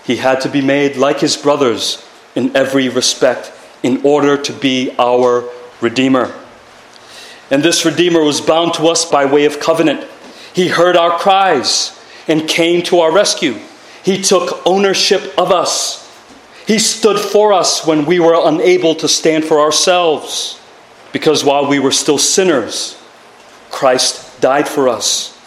He 0.06 0.16
had 0.16 0.42
to 0.42 0.50
be 0.50 0.62
made 0.62 0.96
like 0.96 1.20
his 1.20 1.36
brothers 1.36 2.08
in 2.36 2.56
every 2.56 2.90
respect 2.90 3.52
in 3.84 4.02
order 4.06 4.38
to 4.38 4.54
be 4.54 4.96
our 4.98 5.44
Redeemer. 5.82 6.34
And 7.50 7.64
this 7.64 7.84
Redeemer 7.86 8.24
was 8.24 8.40
bound 8.40 8.76
to 8.76 8.88
us 8.88 9.04
by 9.04 9.26
way 9.26 9.46
of 9.46 9.60
covenant. 9.60 10.08
He 10.54 10.70
heard 10.70 10.96
our 10.96 11.18
cries 11.18 12.00
and 12.28 12.48
came 12.48 12.82
to 12.84 13.00
our 13.00 13.12
rescue. 13.12 13.60
He 14.04 14.22
took 14.22 14.66
ownership 14.66 15.34
of 15.38 15.52
us. 15.52 16.02
He 16.66 16.80
stood 16.80 17.20
for 17.20 17.52
us 17.52 17.86
when 17.86 18.06
we 18.06 18.20
were 18.20 18.40
unable 18.42 18.96
to 18.96 19.08
stand 19.08 19.44
for 19.44 19.60
ourselves. 19.60 20.60
Because 21.12 21.44
while 21.44 21.68
we 21.68 21.80
were 21.80 21.92
still 21.92 22.18
sinners, 22.18 22.98
Christ 23.70 24.40
died 24.40 24.68
for 24.68 24.88
us. 24.88 25.38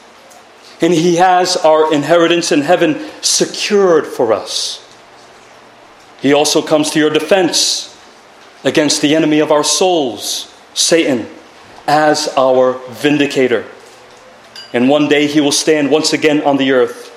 And 0.81 0.93
He 0.93 1.17
has 1.17 1.57
our 1.57 1.93
inheritance 1.93 2.53
in 2.53 2.61
heaven 2.61 3.09
secured 3.23 4.07
for 4.07 4.33
us. 4.33 4.84
He 6.25 6.33
also 6.33 6.63
comes 6.63 6.91
to 6.93 6.99
your 6.99 7.11
defense 7.11 7.95
against 8.65 9.03
the 9.03 9.15
enemy 9.15 9.41
of 9.41 9.53
our 9.53 9.63
souls, 9.63 10.59
Satan, 10.73 11.29
as 11.87 12.33
our 12.35 12.79
vindicator. 12.89 13.67
And 14.73 14.89
one 14.89 15.07
day 15.07 15.27
he 15.27 15.43
will 15.43 15.53
stand 15.53 15.91
once 15.91 16.15
again 16.15 16.41
on 16.45 16.57
the 16.57 16.73
earth. 16.73 17.13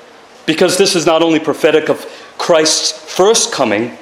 Because 0.45 0.77
this 0.77 0.93
is 0.93 1.05
not 1.05 1.23
only 1.23 1.39
prophetic 1.39 1.87
of 1.87 2.05
Christ's 2.37 2.91
first 2.91 3.53
coming, 3.53 3.97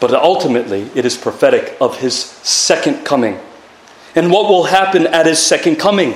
but 0.00 0.14
ultimately 0.14 0.88
it 0.94 1.04
is 1.04 1.18
prophetic 1.18 1.76
of 1.78 1.98
his 1.98 2.18
second 2.18 3.04
coming. 3.04 3.38
And 4.14 4.32
what 4.32 4.48
will 4.48 4.64
happen 4.64 5.06
at 5.08 5.26
his 5.26 5.44
second 5.44 5.76
coming? 5.76 6.14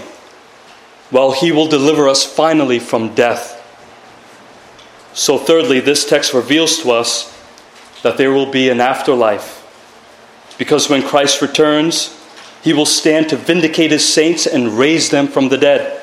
Well, 1.10 1.32
he 1.32 1.52
will 1.52 1.68
deliver 1.68 2.08
us 2.08 2.24
finally 2.24 2.78
from 2.78 3.14
death. 3.14 3.58
So, 5.12 5.36
thirdly, 5.36 5.80
this 5.80 6.08
text 6.08 6.32
reveals 6.32 6.78
to 6.78 6.92
us 6.92 7.28
that 8.02 8.16
there 8.16 8.32
will 8.32 8.50
be 8.50 8.68
an 8.68 8.80
afterlife. 8.80 9.58
Because 10.58 10.88
when 10.88 11.02
Christ 11.02 11.40
returns, 11.40 12.18
he 12.62 12.72
will 12.72 12.86
stand 12.86 13.28
to 13.30 13.36
vindicate 13.36 13.90
his 13.90 14.12
saints 14.12 14.46
and 14.46 14.78
raise 14.78 15.10
them 15.10 15.26
from 15.26 15.48
the 15.48 15.58
dead. 15.58 16.00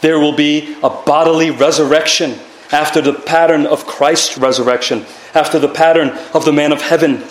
There 0.00 0.18
will 0.18 0.32
be 0.32 0.76
a 0.82 0.90
bodily 0.90 1.50
resurrection 1.50 2.38
after 2.70 3.00
the 3.00 3.14
pattern 3.14 3.66
of 3.66 3.86
Christ's 3.86 4.38
resurrection, 4.38 5.06
after 5.34 5.58
the 5.58 5.68
pattern 5.68 6.10
of 6.34 6.44
the 6.44 6.52
man 6.52 6.72
of 6.72 6.80
heaven. 6.80 7.24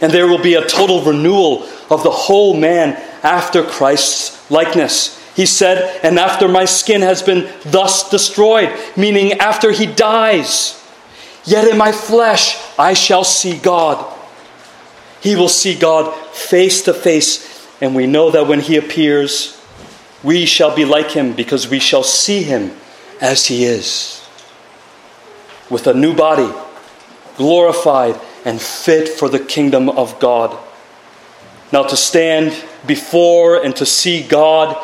And 0.00 0.12
there 0.12 0.26
will 0.26 0.42
be 0.42 0.54
a 0.54 0.66
total 0.66 1.02
renewal 1.02 1.62
of 1.90 2.02
the 2.02 2.10
whole 2.10 2.54
man 2.54 2.92
after 3.22 3.62
Christ's 3.62 4.50
likeness. 4.50 5.20
He 5.34 5.46
said, 5.46 6.00
And 6.04 6.18
after 6.18 6.46
my 6.46 6.64
skin 6.64 7.00
has 7.02 7.22
been 7.22 7.50
thus 7.64 8.08
destroyed, 8.10 8.72
meaning 8.96 9.32
after 9.34 9.72
he 9.72 9.86
dies, 9.86 10.83
yet 11.44 11.68
in 11.68 11.76
my 11.76 11.92
flesh 11.92 12.56
I 12.78 12.94
shall 12.94 13.24
see 13.24 13.58
God. 13.58 14.12
He 15.20 15.36
will 15.36 15.48
see 15.48 15.74
God 15.74 16.14
face 16.34 16.82
to 16.82 16.92
face, 16.92 17.66
and 17.80 17.94
we 17.94 18.06
know 18.06 18.30
that 18.30 18.46
when 18.46 18.60
he 18.60 18.76
appears, 18.76 19.60
we 20.22 20.46
shall 20.46 20.74
be 20.74 20.84
like 20.84 21.10
him 21.10 21.32
because 21.32 21.68
we 21.68 21.78
shall 21.78 22.02
see 22.02 22.42
him 22.42 22.76
as 23.20 23.46
he 23.46 23.64
is. 23.64 24.26
With 25.70 25.86
a 25.86 25.94
new 25.94 26.14
body, 26.14 26.52
glorified 27.36 28.20
and 28.44 28.60
fit 28.60 29.08
for 29.08 29.28
the 29.28 29.38
kingdom 29.38 29.88
of 29.88 30.18
God. 30.20 30.58
Now, 31.72 31.82
to 31.84 31.96
stand 31.96 32.52
before 32.86 33.64
and 33.64 33.74
to 33.76 33.86
see 33.86 34.22
God 34.22 34.76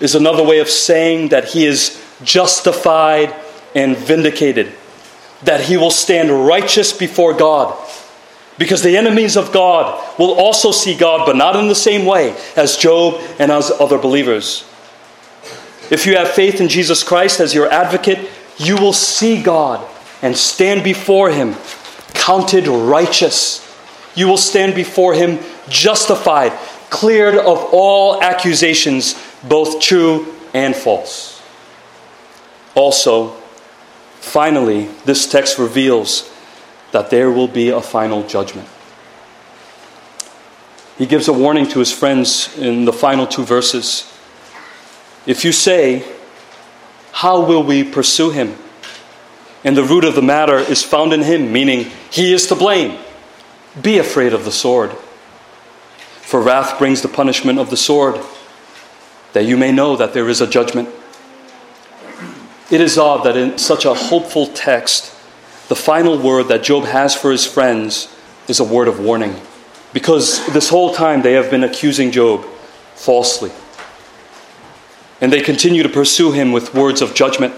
is 0.00 0.14
another 0.14 0.42
way 0.42 0.58
of 0.58 0.68
saying 0.68 1.28
that 1.28 1.48
he 1.48 1.64
is 1.64 2.02
justified 2.22 3.34
and 3.74 3.96
vindicated, 3.96 4.72
that 5.42 5.62
he 5.62 5.76
will 5.76 5.90
stand 5.90 6.46
righteous 6.46 6.92
before 6.92 7.34
God. 7.34 7.76
Because 8.58 8.82
the 8.82 8.96
enemies 8.96 9.36
of 9.36 9.52
God 9.52 10.18
will 10.18 10.32
also 10.32 10.72
see 10.72 10.96
God, 10.96 11.24
but 11.24 11.36
not 11.36 11.54
in 11.54 11.68
the 11.68 11.74
same 11.74 12.04
way 12.04 12.36
as 12.56 12.76
Job 12.76 13.20
and 13.38 13.52
as 13.52 13.70
other 13.70 13.98
believers. 13.98 14.64
If 15.90 16.06
you 16.06 16.16
have 16.16 16.30
faith 16.30 16.60
in 16.60 16.68
Jesus 16.68 17.04
Christ 17.04 17.40
as 17.40 17.54
your 17.54 17.70
advocate, 17.70 18.28
you 18.58 18.76
will 18.76 18.92
see 18.92 19.42
God 19.42 19.88
and 20.22 20.36
stand 20.36 20.82
before 20.82 21.30
him 21.30 21.54
counted 22.14 22.66
righteous. 22.66 23.64
You 24.14 24.26
will 24.26 24.36
stand 24.36 24.74
before 24.74 25.14
him 25.14 25.38
justified, 25.68 26.52
cleared 26.90 27.36
of 27.36 27.68
all 27.72 28.22
accusations, 28.22 29.14
both 29.44 29.80
true 29.80 30.34
and 30.52 30.74
false. 30.74 31.40
Also, 32.74 33.36
finally, 34.28 34.86
this 35.04 35.26
text 35.26 35.58
reveals 35.58 36.30
that 36.92 37.10
there 37.10 37.30
will 37.30 37.48
be 37.48 37.70
a 37.70 37.80
final 37.80 38.26
judgment. 38.26 38.68
He 40.96 41.06
gives 41.06 41.28
a 41.28 41.32
warning 41.32 41.68
to 41.68 41.78
his 41.78 41.92
friends 41.92 42.56
in 42.58 42.84
the 42.84 42.92
final 42.92 43.26
two 43.26 43.44
verses. 43.44 44.12
If 45.26 45.44
you 45.44 45.52
say, 45.52 46.04
How 47.12 47.44
will 47.44 47.62
we 47.62 47.84
pursue 47.84 48.30
him? 48.30 48.56
And 49.64 49.76
the 49.76 49.84
root 49.84 50.04
of 50.04 50.14
the 50.14 50.22
matter 50.22 50.58
is 50.58 50.82
found 50.82 51.12
in 51.12 51.22
him, 51.22 51.52
meaning 51.52 51.90
he 52.10 52.32
is 52.32 52.46
to 52.48 52.54
blame. 52.54 52.98
Be 53.80 53.98
afraid 53.98 54.32
of 54.32 54.44
the 54.44 54.52
sword. 54.52 54.92
For 56.22 56.40
wrath 56.40 56.78
brings 56.78 57.02
the 57.02 57.08
punishment 57.08 57.58
of 57.58 57.70
the 57.70 57.76
sword, 57.76 58.20
that 59.32 59.44
you 59.44 59.56
may 59.56 59.72
know 59.72 59.96
that 59.96 60.14
there 60.14 60.28
is 60.28 60.40
a 60.40 60.46
judgment. 60.46 60.88
It 62.70 62.80
is 62.80 62.98
odd 62.98 63.24
that 63.24 63.36
in 63.36 63.56
such 63.58 63.84
a 63.84 63.94
hopeful 63.94 64.46
text, 64.46 65.14
the 65.68 65.76
final 65.76 66.18
word 66.18 66.48
that 66.48 66.62
Job 66.62 66.84
has 66.84 67.14
for 67.14 67.30
his 67.30 67.46
friends 67.46 68.14
is 68.46 68.60
a 68.60 68.64
word 68.64 68.88
of 68.88 69.00
warning. 69.00 69.40
Because 69.92 70.44
this 70.52 70.68
whole 70.68 70.94
time 70.94 71.22
they 71.22 71.32
have 71.32 71.50
been 71.50 71.64
accusing 71.64 72.10
Job 72.10 72.44
falsely. 72.94 73.50
And 75.20 75.32
they 75.32 75.40
continue 75.40 75.82
to 75.82 75.88
pursue 75.88 76.32
him 76.32 76.52
with 76.52 76.74
words 76.74 77.00
of 77.00 77.14
judgment. 77.14 77.54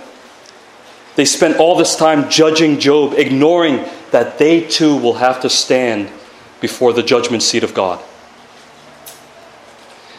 They 1.16 1.24
spent 1.24 1.58
all 1.58 1.76
this 1.76 1.96
time 1.96 2.30
judging 2.30 2.78
Job, 2.78 3.14
ignoring 3.14 3.84
that 4.12 4.38
they 4.38 4.62
too 4.62 4.96
will 4.96 5.14
have 5.14 5.40
to 5.42 5.50
stand 5.50 6.10
before 6.60 6.92
the 6.92 7.02
judgment 7.02 7.42
seat 7.42 7.64
of 7.64 7.74
God. 7.74 8.02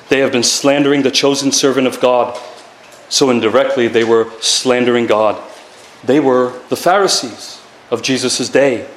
They 0.10 0.20
have 0.20 0.34
been 0.34 0.44
slandering 0.44 1.04
the 1.04 1.12
chosen 1.12 1.52
servant 1.52 1.88
of 1.88 2.02
God, 2.02 2.38
so 3.12 3.30
indirectly 3.30 3.90
they 3.90 4.06
were 4.06 4.32
slandering 4.40 5.06
God. 5.06 5.40
They 6.02 6.22
were 6.22 6.58
the 6.70 6.78
Pharisees 6.78 7.62
of 7.92 8.02
Jesus' 8.02 8.48
day, 8.48 8.90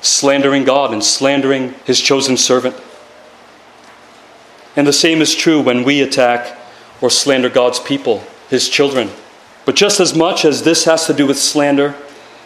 slandering 0.00 0.64
God 0.64 0.90
and 0.90 1.04
slandering 1.04 1.74
his 1.84 2.00
chosen 2.00 2.38
servant. 2.38 2.74
And 4.74 4.86
the 4.86 4.92
same 4.92 5.20
is 5.20 5.34
true 5.34 5.60
when 5.60 5.84
we 5.84 6.00
attack 6.00 6.58
or 7.02 7.10
slander 7.10 7.50
God's 7.50 7.78
people, 7.78 8.24
his 8.48 8.70
children. 8.70 9.10
But 9.66 9.76
just 9.76 10.00
as 10.00 10.16
much 10.16 10.46
as 10.46 10.62
this 10.62 10.86
has 10.86 11.06
to 11.06 11.12
do 11.12 11.26
with 11.26 11.38
slander, 11.38 11.94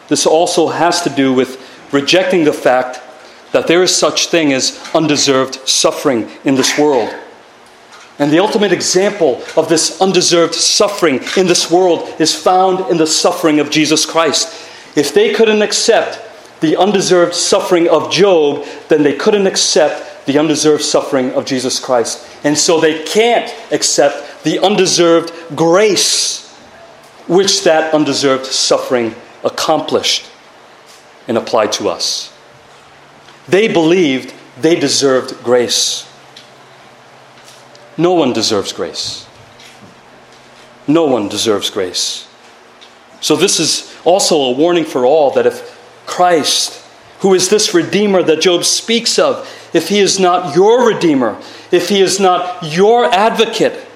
this 0.09 0.27
also 0.27 0.69
has 0.69 1.03
to 1.03 1.11
do 1.11 1.33
with 1.33 1.65
rejecting 1.93 2.43
the 2.43 2.53
fact 2.53 3.01
that 3.53 3.69
there 3.69 3.83
is 3.85 3.95
such 3.95 4.27
thing 4.27 4.53
as 4.53 4.79
undeserved 4.93 5.69
suffering 5.69 6.29
in 6.45 6.57
this 6.57 6.77
world. 6.77 7.15
And 8.19 8.33
the 8.33 8.41
ultimate 8.41 8.73
example 8.73 9.43
of 9.57 9.69
this 9.69 10.01
undeserved 10.01 10.55
suffering 10.55 11.21
in 11.37 11.47
this 11.47 11.71
world 11.71 12.21
is 12.21 12.35
found 12.35 12.91
in 12.91 12.97
the 12.97 13.07
suffering 13.07 13.61
of 13.61 13.71
Jesus 13.71 14.05
Christ. 14.05 14.69
If 14.97 15.15
they 15.15 15.33
couldn't 15.33 15.63
accept 15.63 16.21
the 16.61 16.77
undeserved 16.77 17.35
suffering 17.35 17.89
of 17.89 18.11
Job, 18.11 18.67
then 18.89 19.05
they 19.05 19.15
couldn't 19.15 19.47
accept 19.47 20.27
the 20.27 20.39
undeserved 20.39 20.83
suffering 20.83 21.33
of 21.33 21.47
Jesus 21.47 21.79
Christ. 21.79 22.27
And 22.43 22.59
so 22.59 22.81
they 22.81 23.05
can't 23.05 23.55
accept 23.73 24.43
the 24.43 24.59
undeserved 24.59 25.33
grace 25.55 26.49
which 27.29 27.63
that 27.65 27.95
undeserved 27.95 28.47
suffering 28.47 29.15
accomplished 29.45 30.27
and 31.29 31.37
applied 31.37 31.71
to 31.73 31.89
us. 31.89 32.35
They 33.47 33.73
believed 33.73 34.35
they 34.61 34.81
deserved 34.81 35.43
grace. 35.45 36.08
No 37.99 38.15
one 38.15 38.33
deserves 38.33 38.73
grace. 38.73 39.27
No 40.87 41.05
one 41.05 41.29
deserves 41.29 41.69
grace. 41.69 42.27
So, 43.21 43.37
this 43.37 43.61
is 43.61 43.95
also 44.05 44.41
a 44.41 44.53
warning 44.53 44.85
for 44.85 45.05
all 45.05 45.33
that 45.33 45.45
if 45.45 45.77
Christ, 46.07 46.83
who 47.21 47.35
is 47.35 47.51
this 47.51 47.75
Redeemer 47.75 48.23
that 48.23 48.41
Job 48.41 48.65
speaks 48.65 49.19
of, 49.19 49.47
if 49.75 49.89
he 49.89 49.99
is 49.99 50.19
not 50.19 50.55
your 50.55 50.87
Redeemer, 50.87 51.37
if 51.71 51.91
he 51.91 52.01
is 52.01 52.19
not 52.19 52.63
your 52.63 53.05
advocate, 53.07 53.87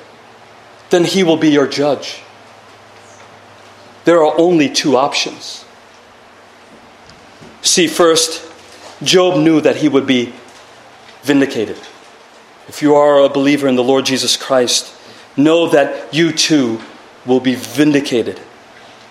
then 0.91 1.05
he 1.05 1.23
will 1.23 1.39
be 1.39 1.49
your 1.49 1.67
judge 1.67 2.23
there 4.05 4.25
are 4.25 4.39
only 4.39 4.69
two 4.69 4.97
options. 4.97 5.65
See, 7.63 7.87
first, 7.87 8.51
Job 9.03 9.39
knew 9.39 9.61
that 9.61 9.77
he 9.77 9.89
would 9.89 10.07
be 10.07 10.33
vindicated. 11.23 11.79
If 12.73 12.81
you 12.81 12.95
are 12.95 13.21
a 13.21 13.29
believer 13.29 13.69
in 13.69 13.77
the 13.77 13.85
Lord 13.85 14.07
Jesus 14.07 14.35
Christ, 14.35 14.95
know 15.37 15.69
that 15.69 16.15
you 16.15 16.33
too 16.33 16.81
will 17.27 17.39
be 17.39 17.55
vindicated 17.55 18.41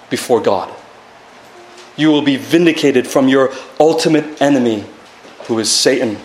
before 0.09 0.41
God. 0.41 0.73
You 1.95 2.09
will 2.09 2.23
be 2.23 2.37
vindicated 2.37 3.05
from 3.07 3.27
your 3.27 3.53
ultimate 3.79 4.41
enemy, 4.41 4.85
who 5.43 5.59
is 5.59 5.71
Satan, 5.71 6.17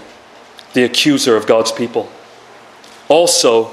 the 0.72 0.85
accuser 0.85 1.37
of 1.37 1.46
God's 1.46 1.70
people. 1.70 2.11
Also, 3.09 3.70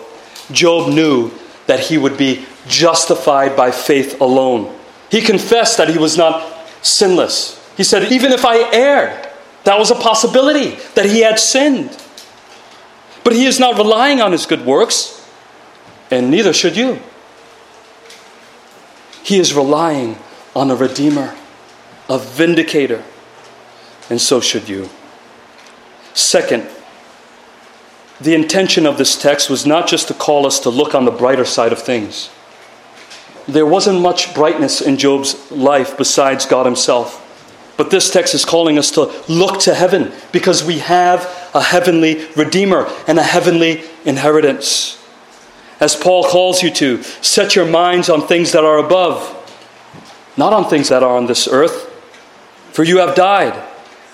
Job 0.52 0.90
knew 0.90 1.32
that 1.68 1.80
he 1.80 1.98
would 1.98 2.18
be 2.18 2.46
justified 2.68 3.56
by 3.56 3.72
faith 3.72 4.20
alone. 4.20 4.78
He 5.10 5.22
confessed 5.22 5.78
that 5.78 5.88
he 5.88 5.98
was 5.98 6.18
not 6.18 6.68
sinless. 6.82 7.66
He 7.78 7.86
said, 7.86 8.12
Even 8.12 8.34
if 8.34 8.44
I 8.44 8.70
erred, 8.74 9.26
that 9.64 9.80
was 9.80 9.90
a 9.90 9.96
possibility 9.96 10.76
that 10.96 11.06
he 11.06 11.22
had 11.22 11.40
sinned. 11.40 12.03
But 13.24 13.34
he 13.34 13.46
is 13.46 13.60
not 13.60 13.78
relying 13.78 14.22
on 14.22 14.32
his 14.32 14.46
good 14.46 14.66
works, 14.66 15.28
and 16.12 16.30
neither 16.30 16.54
should 16.54 16.76
you. 16.76 17.00
He 19.24 19.40
is 19.40 19.54
relying 19.54 20.18
on 20.56 20.70
a 20.70 20.76
Redeemer, 20.76 21.36
a 22.10 22.20
vindicator, 22.20 23.04
and 24.10 24.20
so 24.20 24.42
should 24.42 24.68
you. 24.68 24.90
Second, 26.14 26.68
the 28.20 28.36
intention 28.36 28.86
of 28.86 28.98
this 28.98 29.20
text 29.20 29.50
was 29.50 29.66
not 29.66 29.88
just 29.88 30.08
to 30.10 30.14
call 30.14 30.46
us 30.46 30.60
to 30.60 30.70
look 30.70 30.94
on 30.94 31.06
the 31.06 31.12
brighter 31.12 31.46
side 31.46 31.72
of 31.72 31.82
things 31.82 32.30
there 33.48 33.66
wasn't 33.66 34.00
much 34.00 34.34
brightness 34.34 34.82
in 34.82 34.98
Job's 34.98 35.52
life 35.52 35.98
besides 35.98 36.46
God 36.46 36.66
himself. 36.66 37.20
But 37.76 37.90
this 37.90 38.12
text 38.12 38.36
is 38.36 38.46
calling 38.46 38.78
us 38.78 38.92
to 38.92 39.12
look 39.28 39.60
to 39.62 39.74
heaven 39.74 40.12
because 40.32 40.64
we 40.64 40.80
have 40.80 41.22
a 41.54 41.62
heavenly 41.62 42.26
Redeemer 42.36 42.88
and 43.08 43.18
a 43.18 43.24
heavenly 43.24 43.84
inheritance. 44.06 45.04
As 45.80 45.96
Paul 45.96 46.24
calls 46.24 46.62
you 46.62 46.72
to, 46.72 47.02
set 47.04 47.56
your 47.56 47.66
minds 47.66 48.10
on 48.10 48.28
things 48.28 48.52
that 48.52 48.64
are 48.64 48.78
above, 48.78 49.22
not 50.38 50.54
on 50.54 50.70
things 50.70 50.90
that 50.90 51.04
are 51.04 51.18
on 51.18 51.26
this 51.26 51.48
earth. 51.48 51.90
For 52.72 52.84
you 52.84 53.00
have 53.00 53.16
died, 53.16 53.62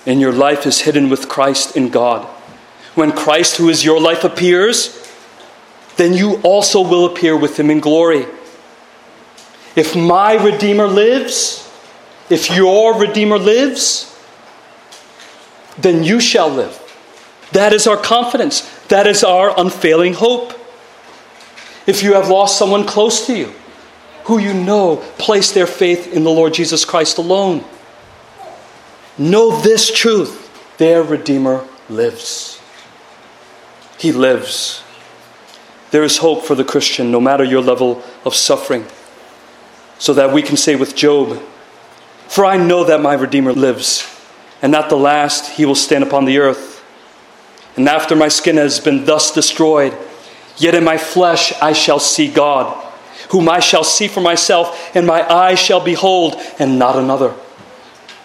and 0.06 0.20
your 0.20 0.34
life 0.34 0.66
is 0.66 0.82
hidden 0.82 1.10
with 1.10 1.30
Christ 1.30 1.76
in 1.76 1.90
God. 1.90 2.26
When 2.96 3.12
Christ, 3.12 3.58
who 3.58 3.70
is 3.70 3.86
your 3.86 4.02
life, 4.02 4.24
appears, 4.24 4.96
then 5.98 6.14
you 6.14 6.42
also 6.44 6.82
will 6.82 7.06
appear 7.06 7.38
with 7.38 7.60
him 7.60 7.70
in 7.70 7.82
glory. 7.82 8.26
If 9.76 9.96
my 9.96 10.34
Redeemer 10.34 10.88
lives, 10.88 11.69
if 12.30 12.50
your 12.56 13.00
Redeemer 13.00 13.38
lives, 13.38 14.16
then 15.78 16.04
you 16.04 16.20
shall 16.20 16.50
live. 16.50 16.78
That 17.52 17.74
is 17.74 17.88
our 17.88 17.98
confidence. 17.98 18.62
That 18.88 19.08
is 19.08 19.24
our 19.24 19.54
unfailing 19.60 20.14
hope. 20.14 20.54
If 21.88 22.04
you 22.04 22.14
have 22.14 22.30
lost 22.30 22.58
someone 22.58 22.86
close 22.86 23.26
to 23.28 23.36
you, 23.36 23.54
who 24.26 24.38
you 24.38 24.54
know 24.54 24.98
place 25.18 25.52
their 25.52 25.66
faith 25.66 26.14
in 26.14 26.24
the 26.24 26.30
Lord 26.30 26.54
Jesus 26.54 26.86
Christ 26.86 27.18
alone, 27.18 27.64
know 29.18 29.60
this 29.62 29.92
truth 29.92 30.46
their 30.78 31.02
Redeemer 31.02 31.66
lives. 31.90 32.62
He 33.98 34.12
lives. 34.12 34.84
There 35.92 36.04
is 36.04 36.18
hope 36.18 36.44
for 36.44 36.54
the 36.54 36.64
Christian, 36.64 37.12
no 37.12 37.20
matter 37.20 37.44
your 37.44 37.62
level 37.62 38.04
of 38.24 38.36
suffering, 38.36 38.86
so 39.98 40.14
that 40.14 40.32
we 40.32 40.44
can 40.44 40.56
say 40.56 40.76
with 40.76 40.96
Job, 40.96 41.42
For 42.30 42.46
I 42.46 42.58
know 42.58 42.84
that 42.84 43.02
my 43.02 43.16
Redeemer 43.16 43.54
lives, 43.54 44.08
and 44.62 44.76
at 44.76 44.90
the 44.90 44.96
last 44.96 45.58
he 45.58 45.66
will 45.66 45.74
stand 45.74 46.04
upon 46.04 46.26
the 46.26 46.38
earth. 46.38 46.86
And 47.76 47.90
after 47.90 48.16
my 48.16 48.28
skin 48.28 48.58
has 48.58 48.80
been 48.80 49.06
thus 49.06 49.34
destroyed, 49.34 49.98
yet 50.58 50.76
in 50.76 50.84
my 50.84 51.00
flesh 51.00 51.52
I 51.60 51.74
shall 51.74 52.00
see 52.00 52.32
God, 52.32 52.86
whom 53.32 53.50
I 53.50 53.60
shall 53.60 53.84
see 53.84 54.08
for 54.08 54.22
myself, 54.22 54.96
and 54.96 55.08
my 55.08 55.28
eyes 55.28 55.58
shall 55.58 55.84
behold, 55.84 56.36
and 56.60 56.78
not 56.78 56.98
another. 56.98 57.34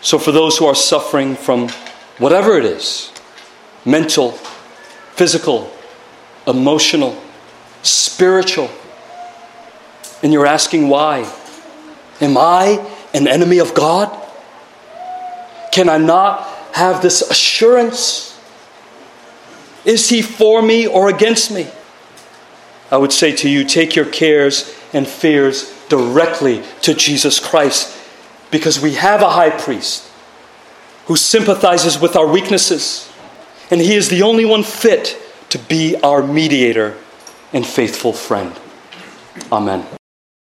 So, 0.03 0.19
for 0.19 0.33
those 0.33 0.59
who 0.59 0.67
are 0.67 0.75
suffering 0.75 1.35
from 1.35 1.71
whatever 2.19 2.59
it 2.59 2.67
is 2.67 3.11
mental, 3.87 4.33
physical, 5.13 5.73
emotional, 6.47 7.19
spiritual. 7.83 8.71
And 10.23 10.31
you're 10.31 10.47
asking 10.47 10.89
why? 10.89 11.21
Am 12.21 12.37
I 12.37 12.94
an 13.15 13.27
enemy 13.27 13.59
of 13.59 13.75
God? 13.75 14.11
Can 15.73 15.89
I 15.89 15.99
not 15.99 16.47
have 16.73 17.01
this 17.01 17.23
assurance? 17.23 18.39
Is 19.85 20.09
He 20.09 20.23
for 20.23 20.61
me 20.61 20.87
or 20.87 21.09
against 21.09 21.51
me? 21.51 21.69
I 22.91 22.97
would 22.97 23.13
say 23.13 23.35
to 23.37 23.49
you, 23.49 23.65
take 23.65 23.97
your 23.97 24.05
cares 24.05 24.75
and 24.93 25.07
fears 25.07 25.73
directly 25.89 26.63
to 26.83 26.95
Jesus 26.95 27.41
Christ 27.41 27.97
because 28.51 28.81
we 28.81 28.95
have 28.95 29.23
a 29.23 29.31
high 29.31 29.51
priest 29.51 30.09
who 31.07 31.17
sympathizes 31.17 31.99
with 31.99 32.17
our 32.17 32.27
weaknesses, 32.27 33.11
and 33.71 33.81
He 33.81 33.95
is 33.95 34.09
the 34.09 34.23
only 34.23 34.45
one 34.45 34.63
fit 34.63 35.21
to 35.51 35.59
be 35.59 35.97
our 36.03 36.23
mediator 36.27 36.97
and 37.53 37.67
faithful 37.67 38.13
friend. 38.13 38.59
Amen. 39.53 39.87